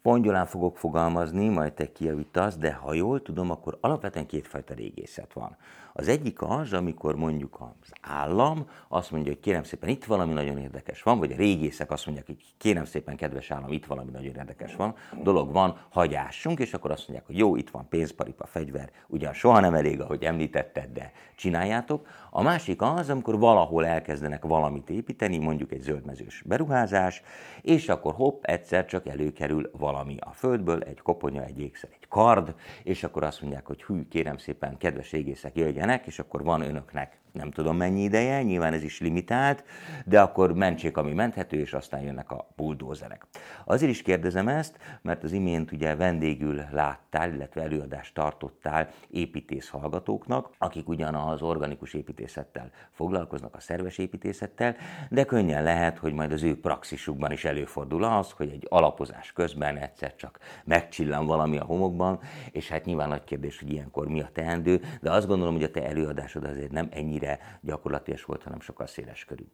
Pongyolán 0.01 0.45
fogok 0.45 0.77
fogalmazni, 0.77 1.47
majd 1.47 1.73
te 1.73 1.91
kijavítasz, 1.91 2.57
de 2.57 2.73
ha 2.73 2.93
jól 2.93 3.21
tudom, 3.21 3.51
akkor 3.51 3.77
alapvetően 3.81 4.25
kétfajta 4.25 4.73
régészet 4.73 5.33
van. 5.33 5.57
Az 5.93 6.07
egyik 6.07 6.41
az, 6.41 6.73
amikor 6.73 7.15
mondjuk 7.15 7.57
az 7.59 7.91
állam 8.01 8.67
azt 8.87 9.11
mondja, 9.11 9.31
hogy 9.31 9.41
kérem 9.41 9.63
szépen, 9.63 9.89
itt 9.89 10.05
valami 10.05 10.33
nagyon 10.33 10.57
érdekes 10.57 11.03
van, 11.03 11.19
vagy 11.19 11.31
a 11.31 11.35
régészek 11.35 11.91
azt 11.91 12.05
mondják, 12.05 12.27
hogy 12.27 12.37
kérem 12.57 12.85
szépen, 12.85 13.15
kedves 13.15 13.51
állam, 13.51 13.71
itt 13.71 13.85
valami 13.85 14.11
nagyon 14.11 14.35
érdekes 14.35 14.75
van, 14.75 14.95
dolog 15.23 15.51
van, 15.51 15.77
hagyássunk, 15.89 16.59
és 16.59 16.73
akkor 16.73 16.91
azt 16.91 17.07
mondják, 17.07 17.27
hogy 17.27 17.37
jó, 17.37 17.55
itt 17.55 17.69
van 17.69 17.87
pénzparipa, 17.89 18.45
fegyver, 18.45 18.91
ugyan 19.07 19.33
soha 19.33 19.59
nem 19.59 19.73
elég, 19.73 20.01
ahogy 20.01 20.23
említetted, 20.23 20.89
de 20.93 21.11
csináljátok. 21.35 22.07
A 22.29 22.41
másik 22.41 22.81
az, 22.81 23.09
amikor 23.09 23.39
valahol 23.39 23.85
elkezdenek 23.85 24.45
valamit 24.45 24.89
építeni, 24.89 25.37
mondjuk 25.37 25.71
egy 25.71 25.81
zöldmezős 25.81 26.43
beruházás, 26.45 27.21
és 27.61 27.89
akkor 27.89 28.13
hopp, 28.13 28.43
egyszer 28.43 28.85
csak 28.85 29.07
előkerül 29.07 29.69
valami 29.77 29.90
a 30.19 30.31
földből, 30.33 30.83
egy 30.83 31.01
koponya, 31.01 31.43
egy 31.43 31.59
ékszer, 31.59 31.89
egy 31.93 32.07
kard, 32.07 32.55
és 32.83 33.03
akkor 33.03 33.23
azt 33.23 33.41
mondják, 33.41 33.65
hogy 33.65 33.83
hű, 33.83 34.07
kérem 34.07 34.37
szépen, 34.37 34.77
kedves 34.77 35.11
régészek, 35.11 35.55
jöjjenek, 35.55 36.05
és 36.05 36.19
akkor 36.19 36.43
van 36.43 36.61
önöknek 36.61 37.20
nem 37.31 37.51
tudom 37.51 37.77
mennyi 37.77 38.03
ideje, 38.03 38.43
nyilván 38.43 38.73
ez 38.73 38.83
is 38.83 38.99
limitált, 38.99 39.63
de 40.05 40.21
akkor 40.21 40.53
mentsék, 40.53 40.97
ami 40.97 41.13
menthető, 41.13 41.59
és 41.59 41.73
aztán 41.73 42.01
jönnek 42.01 42.31
a 42.31 42.47
buldózerek. 42.55 43.25
Azért 43.65 43.91
is 43.91 44.01
kérdezem 44.01 44.47
ezt, 44.47 44.77
mert 45.01 45.23
az 45.23 45.31
imént 45.31 45.71
ugye 45.71 45.95
vendégül 45.95 46.61
láttál, 46.71 47.33
illetve 47.33 47.61
előadást 47.61 48.13
tartottál 48.13 48.89
építész 49.09 49.69
hallgatóknak, 49.69 50.49
akik 50.57 50.89
ugyan 50.89 51.15
az 51.15 51.41
organikus 51.41 51.93
építészettel 51.93 52.71
foglalkoznak, 52.91 53.55
a 53.55 53.59
szerves 53.59 53.97
építészettel, 53.97 54.75
de 55.09 55.23
könnyen 55.23 55.63
lehet, 55.63 55.97
hogy 55.97 56.13
majd 56.13 56.31
az 56.31 56.43
ő 56.43 56.59
praxisukban 56.59 57.31
is 57.31 57.45
előfordul 57.45 58.03
az, 58.03 58.31
hogy 58.31 58.49
egy 58.49 58.65
alapozás 58.69 59.31
közben 59.31 59.77
egyszer 59.77 60.15
csak 60.15 60.39
megcsillan 60.63 61.25
valami 61.25 61.57
a 61.57 61.63
homokban, 61.63 62.19
és 62.51 62.69
hát 62.69 62.85
nyilván 62.85 63.09
nagy 63.09 63.23
kérdés, 63.23 63.59
hogy 63.59 63.71
ilyenkor 63.71 64.07
mi 64.07 64.21
a 64.21 64.29
teendő, 64.33 64.81
de 65.01 65.11
azt 65.11 65.27
gondolom, 65.27 65.53
hogy 65.53 65.63
a 65.63 65.71
te 65.71 65.87
előadásod 65.87 66.43
azért 66.43 66.71
nem 66.71 66.89
ennyi 66.91 67.19
ennyire 67.21 67.59
gyakorlatilag 67.61 68.19
volt, 68.25 68.43
hanem 68.43 68.59
sokkal 68.59 68.87
széles 68.87 69.25
körül. 69.25 69.47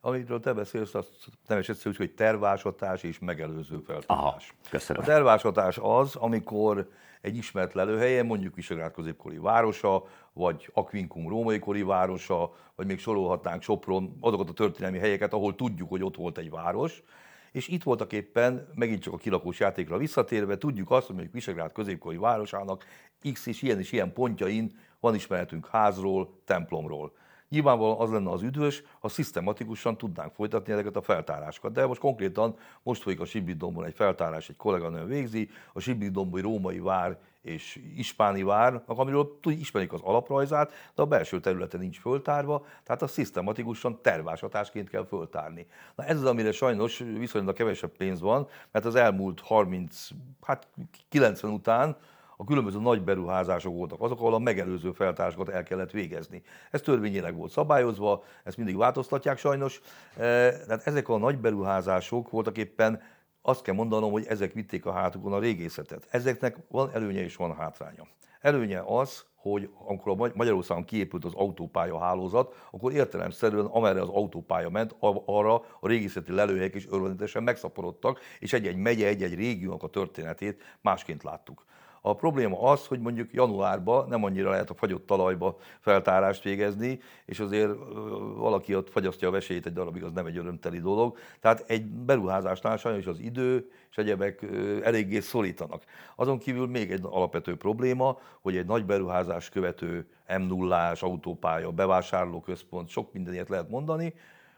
Amiről 0.00 0.40
te 0.40 0.52
beszélsz, 0.52 0.94
azt 0.94 1.28
neves 1.46 1.68
egyszerű, 1.68 1.94
hogy 1.96 2.14
tervásatás 2.14 3.02
és 3.02 3.18
megelőző 3.18 3.78
feltárás. 3.86 4.04
Aha, 4.06 4.40
köszönöm. 4.70 5.02
A 5.02 5.04
tervásatás 5.04 5.78
az, 5.82 6.16
amikor 6.16 6.88
egy 7.20 7.36
ismert 7.36 7.74
lelőhelyen, 7.74 8.26
mondjuk 8.26 8.54
Visegrád 8.54 8.92
középkori 8.92 9.38
városa, 9.38 10.04
vagy 10.32 10.70
Aquincum 10.72 11.28
római 11.28 11.58
kori 11.58 11.82
városa, 11.82 12.54
vagy 12.74 12.86
még 12.86 12.98
sorolhatnánk 12.98 13.62
Sopron, 13.62 14.16
azokat 14.20 14.48
a 14.48 14.52
történelmi 14.52 14.98
helyeket, 14.98 15.32
ahol 15.32 15.54
tudjuk, 15.54 15.88
hogy 15.88 16.02
ott 16.02 16.16
volt 16.16 16.38
egy 16.38 16.50
város, 16.50 17.02
és 17.52 17.68
itt 17.68 17.82
voltak 17.82 18.12
éppen, 18.12 18.68
megint 18.74 19.02
csak 19.02 19.12
a 19.12 19.16
kilakós 19.16 19.58
játékra 19.58 19.96
visszatérve, 19.96 20.58
tudjuk 20.58 20.90
azt, 20.90 21.06
hogy 21.06 21.14
mondjuk 21.14 21.34
Visegrád 21.34 21.72
középkori 21.72 22.16
városának 22.16 22.84
X 23.32 23.46
és 23.46 23.62
ilyen 23.62 23.78
és 23.78 23.92
ilyen 23.92 24.12
pontjain 24.12 24.72
van 25.00 25.14
ismeretünk 25.14 25.66
házról, 25.66 26.40
templomról. 26.44 27.12
Nyilvánvalóan 27.48 28.00
az 28.00 28.10
lenne 28.10 28.30
az 28.30 28.42
üdvös, 28.42 28.82
ha 29.00 29.08
szisztematikusan 29.08 29.96
tudnánk 29.96 30.32
folytatni 30.32 30.72
ezeket 30.72 30.96
a 30.96 31.02
feltárásokat. 31.02 31.72
De 31.72 31.86
most 31.86 32.00
konkrétan 32.00 32.56
most 32.82 33.02
folyik 33.02 33.20
a 33.20 33.24
Sibbidomban 33.24 33.84
egy 33.84 33.94
feltárás, 33.94 34.48
egy 34.48 34.56
kolléganő 34.56 35.04
végzi, 35.04 35.50
a 35.72 35.80
Sibbidombai 35.80 36.40
római 36.40 36.78
vár 36.78 37.18
és 37.42 37.80
ispáni 37.96 38.42
vár, 38.42 38.82
amiről 38.86 39.38
ismerik 39.42 39.92
az 39.92 40.00
alaprajzát, 40.00 40.72
de 40.94 41.02
a 41.02 41.06
belső 41.06 41.40
területe 41.40 41.78
nincs 41.78 42.00
föltárva, 42.00 42.66
tehát 42.82 43.02
a 43.02 43.06
szisztematikusan 43.06 44.02
tervásatásként 44.02 44.88
kell 44.88 45.06
föltárni. 45.06 45.66
Na 45.94 46.04
ez 46.04 46.16
az, 46.16 46.24
amire 46.24 46.52
sajnos 46.52 46.98
viszonylag 46.98 47.54
kevesebb 47.54 47.96
pénz 47.96 48.20
van, 48.20 48.48
mert 48.72 48.84
az 48.84 48.94
elmúlt 48.94 49.40
30, 49.40 50.08
hát 50.42 50.68
90 51.08 51.52
után 51.52 51.96
a 52.40 52.44
különböző 52.44 52.78
nagy 52.78 53.02
beruházások 53.02 53.74
voltak 53.74 54.00
azok, 54.00 54.18
ahol 54.18 54.34
a 54.34 54.38
megelőző 54.38 54.92
feltárásokat 54.92 55.48
el 55.48 55.62
kellett 55.62 55.90
végezni. 55.90 56.42
Ez 56.70 56.80
törvényileg 56.80 57.36
volt 57.36 57.50
szabályozva, 57.50 58.24
ezt 58.44 58.56
mindig 58.56 58.76
változtatják 58.76 59.38
sajnos. 59.38 59.80
E, 60.16 60.20
tehát 60.66 60.86
ezek 60.86 61.08
a 61.08 61.18
nagy 61.18 61.38
beruházások 61.38 62.30
voltak 62.30 62.56
éppen 62.58 63.02
azt 63.42 63.62
kell 63.62 63.74
mondanom, 63.74 64.10
hogy 64.10 64.26
ezek 64.26 64.52
vitték 64.52 64.86
a 64.86 64.92
hátukon 64.92 65.32
a 65.32 65.38
régészetet. 65.38 66.06
Ezeknek 66.10 66.56
van 66.68 66.90
előnye 66.92 67.22
és 67.22 67.36
van 67.36 67.56
hátránya. 67.56 68.06
Előnye 68.40 68.82
az, 68.86 69.24
hogy 69.34 69.70
amikor 69.86 70.12
a 70.12 70.32
Magyarországon 70.34 70.84
kiépült 70.84 71.24
az 71.24 71.34
autópálya 71.34 71.98
hálózat, 71.98 72.54
akkor 72.70 72.92
értelemszerűen 72.92 73.64
amerre 73.64 74.00
az 74.00 74.08
autópálya 74.08 74.70
ment, 74.70 74.96
arra 75.24 75.54
a 75.54 75.88
régészeti 75.88 76.32
lelőhelyek 76.32 76.74
is 76.74 76.86
örvendetesen 76.86 77.42
megszaporodtak, 77.42 78.20
és 78.38 78.52
egy-egy 78.52 78.76
megye, 78.76 79.06
egy-egy 79.06 79.34
régiónak 79.34 79.82
a 79.82 79.88
történetét 79.88 80.62
másként 80.80 81.22
láttuk. 81.22 81.66
A 82.00 82.14
probléma 82.14 82.60
az, 82.60 82.86
hogy 82.86 83.00
mondjuk 83.00 83.32
januárban 83.32 84.08
nem 84.08 84.24
annyira 84.24 84.50
lehet 84.50 84.70
a 84.70 84.74
fagyott 84.74 85.06
talajba 85.06 85.56
feltárást 85.80 86.42
végezni, 86.42 87.00
és 87.24 87.40
azért 87.40 87.70
valaki 88.36 88.74
ott 88.74 88.90
fagyasztja 88.90 89.28
a 89.28 89.30
vesélyét 89.30 89.66
egy 89.66 89.72
darabig, 89.72 90.02
az 90.02 90.12
nem 90.12 90.26
egy 90.26 90.36
örömteli 90.36 90.80
dolog. 90.80 91.16
Tehát 91.40 91.64
egy 91.66 91.86
beruházásnál 91.86 92.76
sajnos 92.76 93.06
az 93.06 93.18
idő 93.18 93.70
és 93.90 93.96
egyebek 93.96 94.46
eléggé 94.82 95.20
szólítanak. 95.20 95.84
Azon 96.16 96.38
kívül 96.38 96.66
még 96.66 96.90
egy 96.90 97.00
alapvető 97.02 97.56
probléma, 97.56 98.18
hogy 98.40 98.56
egy 98.56 98.66
nagy 98.66 98.84
beruházás 98.84 99.48
követő 99.48 100.08
m 100.38 100.42
0 100.42 100.92
autópálya, 101.00 101.70
bevásárlóközpont, 101.70 102.88
sok 102.88 103.12
mindenért 103.12 103.48
lehet 103.48 103.68
mondani, 103.68 104.14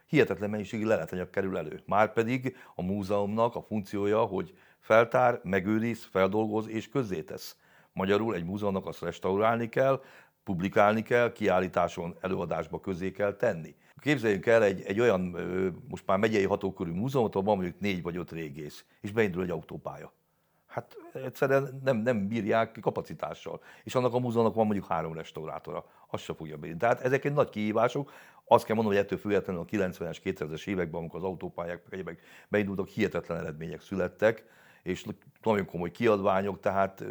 hihetetlen 0.07 0.51
mennyiségű 0.51 0.85
leletanyag 0.85 1.31
kerül 1.31 1.57
elő. 1.57 1.81
Márpedig 1.87 2.57
a 2.75 2.83
múzeumnak 2.83 3.57
a 3.57 3.63
funkciója, 3.63 4.21
hogy 4.21 4.55
feltár, 4.81 5.41
megőriz, 5.43 6.05
feldolgoz 6.05 6.69
és 6.69 6.89
közzétesz. 6.89 7.57
Magyarul 7.93 8.35
egy 8.35 8.45
múzeumnak 8.45 8.87
azt 8.87 9.01
restaurálni 9.01 9.69
kell, 9.69 10.03
publikálni 10.45 11.03
kell, 11.03 11.33
kiállításon, 11.33 12.17
előadásba 12.21 12.81
közé 12.81 13.11
kell 13.11 13.37
tenni. 13.37 13.75
Képzeljünk 14.01 14.47
el 14.47 14.63
egy, 14.63 14.83
egy 14.83 15.01
olyan, 15.01 15.21
most 15.89 16.07
már 16.07 16.19
megyei 16.19 16.45
hatókörű 16.45 16.91
múzeumot, 16.91 17.35
ahol 17.35 17.47
van 17.47 17.57
mondjuk 17.57 17.81
négy 17.81 18.03
vagy 18.03 18.17
öt 18.17 18.31
régész, 18.31 18.85
és 19.01 19.13
beindul 19.13 19.43
egy 19.43 19.51
autópálya. 19.51 20.13
Hát 20.67 20.97
egyszerűen 21.13 21.81
nem, 21.85 21.97
nem 21.97 22.29
bírják 22.29 22.79
kapacitással. 22.81 23.61
És 23.85 23.95
annak 23.95 24.15
a 24.15 24.19
múzeumnak 24.19 24.55
van 24.55 24.65
mondjuk 24.65 24.87
három 24.87 25.13
restaurátora. 25.13 25.85
Azt 26.11 26.25
se 26.25 26.35
fogja 26.35 26.57
bírni. 26.57 26.79
Tehát 26.79 27.01
ezek 27.01 27.25
egy 27.25 27.33
nagy 27.33 27.49
kihívások. 27.49 28.13
Azt 28.45 28.65
kell 28.65 28.75
mondanom, 28.75 28.99
hogy 28.99 29.07
ettől 29.07 29.19
függetlenül 29.19 29.63
a 29.63 29.65
90-es, 29.65 30.17
2000-es 30.25 30.67
években, 30.67 31.01
amikor 31.01 31.19
az 31.19 31.25
autópályák 31.25 31.83
egyébek 31.91 32.21
beindultak, 32.49 32.89
hihetetlen 32.89 33.39
eredmények 33.39 33.81
születtek 33.81 34.45
és 34.83 35.05
nagyon 35.43 35.67
komoly 35.67 35.91
kiadványok, 35.91 36.61
tehát 36.61 37.05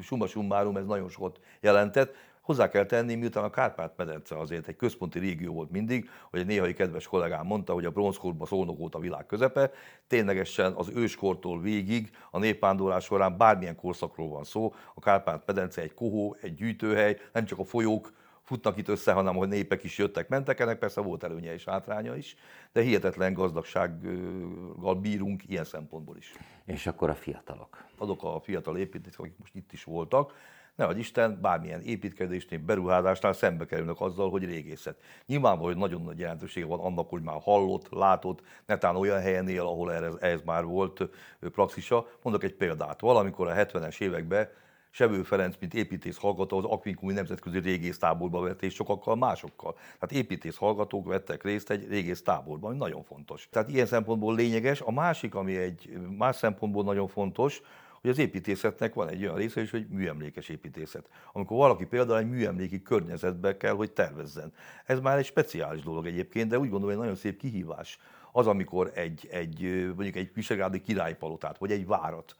summa 0.00 0.26
summarum 0.26 0.76
ez 0.76 0.86
nagyon 0.86 1.08
sokat 1.08 1.40
jelentett. 1.60 2.14
Hozzá 2.40 2.68
kell 2.68 2.86
tenni, 2.86 3.14
miután 3.14 3.44
a 3.44 3.50
Kárpát-medence 3.50 4.38
azért 4.38 4.68
egy 4.68 4.76
központi 4.76 5.18
régió 5.18 5.52
volt 5.52 5.70
mindig, 5.70 6.10
hogy 6.30 6.40
egy 6.40 6.46
néhai 6.46 6.74
kedves 6.74 7.06
kollégám 7.06 7.46
mondta, 7.46 7.72
hogy 7.72 7.84
a 7.84 7.90
bronzkorban 7.90 8.46
Szolnok 8.46 8.78
volt 8.78 8.94
a 8.94 8.98
világ 8.98 9.26
közepe, 9.26 9.70
ténylegesen 10.06 10.72
az 10.72 10.90
őskortól 10.94 11.60
végig 11.60 12.10
a 12.30 12.38
népvándorlás 12.38 13.04
során 13.04 13.36
bármilyen 13.36 13.76
korszakról 13.76 14.28
van 14.28 14.44
szó, 14.44 14.74
a 14.94 15.00
Kárpát-medence 15.00 15.82
egy 15.82 15.94
kohó, 15.94 16.36
egy 16.40 16.54
gyűjtőhely, 16.54 17.18
nem 17.32 17.44
csak 17.44 17.58
a 17.58 17.64
folyók 17.64 18.12
futnak 18.46 18.76
itt 18.76 18.88
össze, 18.88 19.12
hanem 19.12 19.34
hogy 19.34 19.48
népek 19.48 19.84
is 19.84 19.98
jöttek, 19.98 20.28
mentek, 20.28 20.60
ennek 20.60 20.78
persze 20.78 21.00
volt 21.00 21.22
előnye 21.22 21.52
és 21.52 21.64
hátránya 21.64 22.16
is, 22.16 22.36
de 22.72 22.80
hihetetlen 22.80 23.32
gazdagsággal 23.32 24.94
bírunk 24.94 25.42
ilyen 25.48 25.64
szempontból 25.64 26.16
is. 26.16 26.32
És 26.64 26.86
akkor 26.86 27.10
a 27.10 27.14
fiatalok? 27.14 27.84
Azok 27.98 28.22
a 28.24 28.40
fiatal 28.40 28.76
építők, 28.78 29.18
akik 29.18 29.38
most 29.38 29.54
itt 29.54 29.72
is 29.72 29.84
voltak, 29.84 30.32
nehogy 30.74 30.98
Isten, 30.98 31.38
bármilyen 31.40 31.80
építkezésnél, 31.80 32.58
beruházásnál 32.58 33.32
szembe 33.32 33.64
kerülnek 33.64 34.00
azzal, 34.00 34.30
hogy 34.30 34.44
régészet. 34.44 35.00
Nyilvánvalóan, 35.26 35.72
hogy 35.72 35.82
nagyon 35.82 36.02
nagy 36.02 36.18
jelentősége 36.18 36.66
van 36.66 36.80
annak, 36.80 37.08
hogy 37.08 37.22
már 37.22 37.40
hallott, 37.40 37.88
látott, 37.90 38.42
netán 38.66 38.96
olyan 38.96 39.20
helyen 39.20 39.48
él, 39.48 39.62
ahol 39.62 39.92
ez, 39.92 40.14
ez 40.20 40.40
már 40.44 40.64
volt 40.64 41.08
praxisa. 41.40 42.06
Mondok 42.22 42.44
egy 42.44 42.54
példát. 42.54 43.00
Valamikor 43.00 43.48
a 43.48 43.54
70-es 43.54 44.00
években 44.00 44.48
Sevő 44.96 45.22
Ferenc, 45.22 45.56
mint 45.60 45.74
építész 45.74 46.16
hallgató, 46.16 46.58
az 46.58 46.64
Akvinkumi 46.64 47.12
Nemzetközi 47.12 47.58
Régész 47.58 47.98
táborba 47.98 48.40
vett, 48.40 48.62
és 48.62 48.74
sokakkal 48.74 49.16
másokkal. 49.16 49.72
Tehát 49.72 50.12
építész 50.12 50.56
hallgatók 50.56 51.06
vettek 51.06 51.42
részt 51.42 51.70
egy 51.70 51.88
régész 51.88 52.22
ami 52.60 52.76
nagyon 52.76 53.02
fontos. 53.02 53.48
Tehát 53.50 53.68
ilyen 53.68 53.86
szempontból 53.86 54.34
lényeges. 54.34 54.80
A 54.80 54.90
másik, 54.90 55.34
ami 55.34 55.56
egy 55.56 55.98
más 56.18 56.36
szempontból 56.36 56.84
nagyon 56.84 57.08
fontos, 57.08 57.60
hogy 58.00 58.10
az 58.10 58.18
építészetnek 58.18 58.94
van 58.94 59.08
egy 59.08 59.22
olyan 59.22 59.36
része 59.36 59.60
is, 59.60 59.70
hogy 59.70 59.86
műemlékes 59.88 60.48
építészet. 60.48 61.08
Amikor 61.32 61.56
valaki 61.56 61.84
például 61.84 62.18
egy 62.18 62.30
műemléki 62.30 62.82
környezetbe 62.82 63.56
kell, 63.56 63.74
hogy 63.74 63.92
tervezzen. 63.92 64.52
Ez 64.84 65.00
már 65.00 65.18
egy 65.18 65.24
speciális 65.24 65.82
dolog 65.82 66.06
egyébként, 66.06 66.48
de 66.48 66.58
úgy 66.58 66.70
gondolom, 66.70 66.94
hogy 66.94 67.04
nagyon 67.04 67.20
szép 67.20 67.38
kihívás 67.38 67.98
az, 68.32 68.46
amikor 68.46 68.90
egy, 68.94 69.28
egy 69.30 69.60
mondjuk 69.94 70.16
egy 70.16 70.30
visegrádi 70.34 70.80
királypalotát, 70.80 71.58
vagy 71.58 71.70
egy 71.70 71.86
várat, 71.86 72.36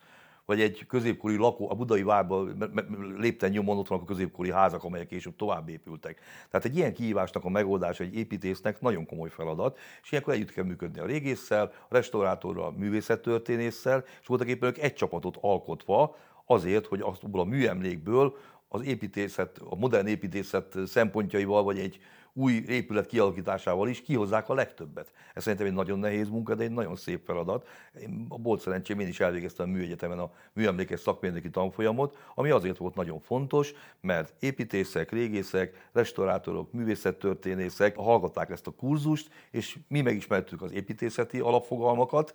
vagy 0.46 0.60
egy 0.60 0.86
középkori 0.86 1.36
lakó, 1.36 1.70
a 1.70 1.74
budai 1.74 2.02
várban 2.02 2.72
lépten 3.18 3.50
nyomon 3.50 3.78
ott 3.78 3.88
vannak 3.88 4.04
a 4.04 4.06
középkori 4.06 4.50
házak, 4.50 4.84
amelyek 4.84 5.06
később 5.06 5.36
tovább 5.36 5.68
épültek. 5.68 6.20
Tehát 6.50 6.66
egy 6.66 6.76
ilyen 6.76 6.94
kihívásnak 6.94 7.44
a 7.44 7.48
megoldása 7.48 8.04
egy 8.04 8.16
építésznek 8.16 8.80
nagyon 8.80 9.06
komoly 9.06 9.28
feladat, 9.28 9.78
és 10.02 10.10
ilyenkor 10.10 10.32
együtt 10.32 10.52
kell 10.52 10.64
működni 10.64 11.00
a 11.00 11.06
régésszel, 11.06 11.72
a 11.88 11.94
restaurátorral, 11.94 12.64
a 12.64 12.78
művészettörténésszel, 12.78 14.04
és 14.20 14.26
voltak 14.26 14.48
éppen 14.48 14.68
ők 14.68 14.78
egy 14.78 14.94
csapatot 14.94 15.36
alkotva 15.40 16.16
azért, 16.44 16.86
hogy 16.86 17.00
azt 17.00 17.24
a 17.32 17.44
műemlékből 17.44 18.36
az 18.68 18.84
építészet, 18.84 19.58
a 19.58 19.76
modern 19.76 20.06
építészet 20.06 20.74
szempontjaival, 20.86 21.62
vagy 21.62 21.78
egy 21.78 22.00
új 22.38 22.52
épület 22.68 23.06
kialakításával 23.06 23.88
is 23.88 24.02
kihozzák 24.02 24.48
a 24.48 24.54
legtöbbet. 24.54 25.12
Ez 25.34 25.42
szerintem 25.42 25.66
egy 25.66 25.72
nagyon 25.72 25.98
nehéz 25.98 26.28
munka, 26.28 26.54
de 26.54 26.62
egy 26.62 26.70
nagyon 26.70 26.96
szép 26.96 27.24
feladat. 27.24 27.68
Én 28.00 28.26
a 28.28 28.38
bolt 28.38 28.60
szerencsém 28.60 29.00
én 29.00 29.08
is 29.08 29.20
elvégeztem 29.20 29.68
a 29.68 29.72
műegyetemen 29.72 30.18
a 30.18 30.30
műemlékes 30.52 31.00
szakmérnöki 31.00 31.50
tanfolyamot, 31.50 32.16
ami 32.34 32.50
azért 32.50 32.76
volt 32.76 32.94
nagyon 32.94 33.20
fontos, 33.20 33.72
mert 34.00 34.34
építészek, 34.38 35.12
régészek, 35.12 35.88
restaurátorok, 35.92 36.72
művészettörténészek 36.72 37.96
hallgatták 37.96 38.50
ezt 38.50 38.66
a 38.66 38.70
kurzust, 38.70 39.30
és 39.50 39.78
mi 39.88 40.00
megismertük 40.00 40.62
az 40.62 40.72
építészeti 40.72 41.38
alapfogalmakat, 41.38 42.34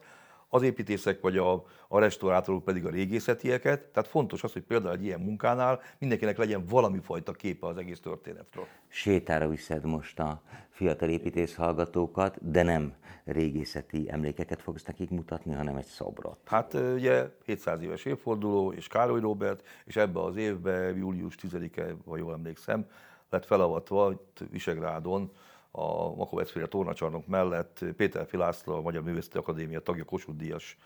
az 0.54 0.62
építészek 0.62 1.22
vagy 1.22 1.38
a, 1.38 1.66
a 1.88 2.00
restaurátorok 2.00 2.64
pedig 2.64 2.86
a 2.86 2.90
régészetieket. 2.90 3.82
Tehát 3.82 4.10
fontos 4.10 4.44
az, 4.44 4.54
hogy 4.54 4.62
például 4.62 4.94
egy 4.94 5.04
ilyen 5.04 5.20
munkánál 5.20 5.82
mindenkinek 6.00 6.38
legyen 6.38 6.66
valami 6.66 7.00
fajta 7.00 7.32
képe 7.32 7.68
az 7.68 7.78
egész 7.78 8.00
történetről. 8.00 8.66
Sétára 8.88 9.48
viszed 9.48 9.86
most 9.86 10.20
a 10.20 10.42
fiatal 10.70 11.10
építész 11.10 11.56
hallgatókat, 11.56 12.52
de 12.52 12.64
nem 12.64 12.94
régészeti 13.24 14.12
emlékeket 14.12 14.62
fogsz 14.62 14.84
nekik 14.84 15.10
mutatni, 15.10 15.54
hanem 15.54 15.76
egy 15.76 15.86
szobrot. 15.86 16.38
Hát 16.46 16.74
ugye 16.74 17.30
700 17.46 17.82
éves 17.82 18.06
évforduló, 18.06 18.72
és 18.72 18.88
Károly 18.88 19.20
Robert, 19.20 19.68
és 19.86 19.96
ebbe 19.96 20.20
az 20.24 20.36
évben, 20.36 20.98
július 20.98 21.36
10-e, 21.42 21.96
ha 22.06 22.18
jól 22.18 22.34
emlékszem, 22.34 22.86
lett 23.30 23.46
felavatva 23.46 24.22
Visegrádon 24.50 25.32
a 25.72 26.16
Makovecféle 26.16 26.66
tornacsarnok 26.66 27.28
mellett 27.28 27.86
Péter 27.98 28.28
Filászló, 28.28 28.76
a 28.76 28.82
Magyar 28.82 29.04
Művészeti 29.04 29.38
Akadémia 29.38 29.80
tagja, 29.80 30.04
Kossuth 30.04 30.38
Díjas 30.38 30.78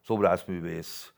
szobrászművész, 0.00 1.12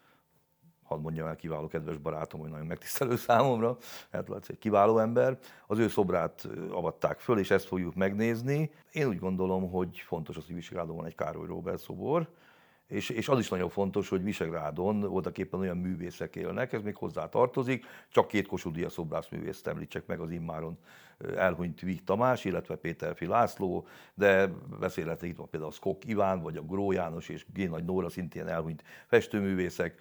hadd 0.82 1.00
mondjam 1.00 1.26
el, 1.26 1.36
kiváló 1.36 1.66
kedves 1.66 1.96
barátom, 1.96 2.40
hogy 2.40 2.50
nagyon 2.50 2.66
megtisztelő 2.66 3.16
számomra, 3.16 3.76
hát 4.12 4.28
Laci 4.28 4.52
egy 4.52 4.58
kiváló 4.58 4.98
ember. 4.98 5.38
Az 5.66 5.78
ő 5.78 5.88
szobrát 5.88 6.48
avatták 6.70 7.18
föl, 7.18 7.38
és 7.38 7.50
ezt 7.50 7.66
fogjuk 7.66 7.94
megnézni. 7.94 8.70
Én 8.92 9.06
úgy 9.06 9.18
gondolom, 9.18 9.70
hogy 9.70 9.98
fontos 9.98 10.36
az, 10.36 10.46
hogy 10.46 10.74
van 10.74 11.06
egy 11.06 11.14
Károly 11.14 11.46
Robert 11.46 11.80
szobor, 11.80 12.28
és, 12.92 13.08
és 13.08 13.28
az 13.28 13.38
is 13.38 13.48
nagyon 13.48 13.68
fontos, 13.68 14.08
hogy 14.08 14.22
Visegrádon 14.22 15.00
voltak 15.00 15.38
éppen 15.38 15.60
olyan 15.60 15.76
művészek 15.76 16.36
élnek, 16.36 16.72
ez 16.72 16.82
még 16.82 16.96
hozzá 16.96 17.28
tartozik, 17.28 17.84
csak 18.08 18.28
két 18.28 18.46
Kossuth 18.46 18.76
Díjas 18.76 18.92
szobrászművészt 18.92 19.66
említsek 19.66 20.06
meg 20.06 20.20
az 20.20 20.30
immáron 20.30 20.78
elhunyt 21.36 21.80
Vig 21.80 22.04
Tamás, 22.04 22.44
illetve 22.44 22.76
Péter 22.76 23.16
Fi 23.16 23.26
László, 23.26 23.86
de 24.14 24.50
beszélhetek 24.80 25.28
itt 25.28 25.36
van 25.36 25.48
például 25.50 25.72
Skok 25.72 26.04
Iván, 26.04 26.42
vagy 26.42 26.56
a 26.56 26.62
Gró 26.62 26.92
János 26.92 27.28
és 27.28 27.46
G. 27.52 27.70
Nagy 27.70 27.84
Nóra 27.84 28.08
szintén 28.08 28.46
elhunyt 28.46 28.84
festőművészek. 29.06 30.00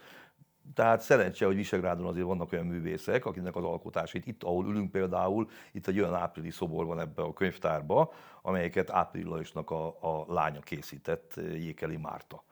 Tehát 0.74 1.02
szerencse, 1.02 1.46
hogy 1.46 1.56
Visegrádon 1.56 2.06
azért 2.06 2.26
vannak 2.26 2.52
olyan 2.52 2.66
művészek, 2.66 3.26
akiknek 3.26 3.56
az 3.56 3.64
alkotásait 3.64 4.28
itt, 4.28 4.44
ahol 4.44 4.66
ülünk 4.66 4.92
például, 4.92 5.50
itt 5.72 5.88
egy 5.88 6.00
olyan 6.00 6.16
áprilisi 6.16 6.56
szobor 6.56 6.86
van 6.86 7.00
ebbe 7.00 7.22
a 7.22 7.34
könyvtárba, 7.34 8.14
amelyeket 8.42 8.90
Április 8.90 9.28
Lajosnak 9.28 9.70
a, 9.72 9.88
a 9.88 10.26
lánya 10.28 10.60
készített, 10.60 11.40
Jékeli 11.54 11.98
Márta. 11.98 12.44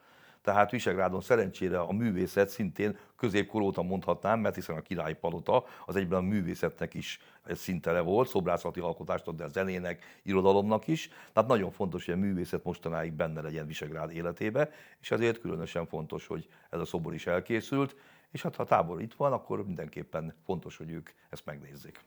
Tehát 0.42 0.70
Visegrádon 0.70 1.20
szerencsére 1.20 1.78
a 1.78 1.92
művészet 1.92 2.48
szintén 2.48 2.98
középkor 3.16 3.62
óta 3.62 3.82
mondhatnám, 3.82 4.40
mert 4.40 4.54
hiszen 4.54 4.76
a 4.76 4.80
királyi 4.80 5.14
palota 5.14 5.64
az 5.86 5.96
egyben 5.96 6.18
a 6.18 6.22
művészetnek 6.22 6.94
is 6.94 7.18
szintele 7.46 8.00
volt, 8.00 8.28
szobrászati 8.28 8.80
alkotást 8.80 9.34
de 9.34 9.44
a 9.44 9.48
zenének, 9.48 10.20
irodalomnak 10.22 10.86
is. 10.86 11.10
Tehát 11.32 11.48
nagyon 11.48 11.70
fontos, 11.70 12.04
hogy 12.04 12.14
a 12.14 12.16
művészet 12.16 12.64
mostanáig 12.64 13.12
benne 13.12 13.40
legyen 13.40 13.66
Visegrád 13.66 14.12
életébe, 14.12 14.70
és 15.00 15.10
ezért 15.10 15.40
különösen 15.40 15.86
fontos, 15.86 16.26
hogy 16.26 16.48
ez 16.70 16.80
a 16.80 16.84
szobor 16.84 17.14
is 17.14 17.26
elkészült, 17.26 17.96
és 18.30 18.42
hát 18.42 18.56
ha 18.56 18.62
a 18.62 18.66
tábor 18.66 19.00
itt 19.00 19.14
van, 19.14 19.32
akkor 19.32 19.64
mindenképpen 19.64 20.34
fontos, 20.44 20.76
hogy 20.76 20.90
ők 20.90 21.10
ezt 21.30 21.44
megnézzék. 21.44 22.00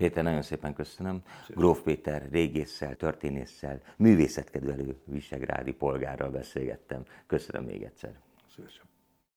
Péter, 0.00 0.22
nagyon 0.22 0.42
szépen 0.42 0.74
köszönöm. 0.74 1.22
Szépen. 1.46 1.62
Gróf 1.62 1.82
Péter 1.82 2.28
régésszel, 2.30 2.96
történésszel, 2.96 3.80
művészetkedvelő 3.96 4.96
visegrádi 5.04 5.72
polgárral 5.72 6.30
beszélgettem. 6.30 7.02
Köszönöm 7.26 7.64
még 7.64 7.82
egyszer. 7.82 8.12
Szívesen. 8.54 8.89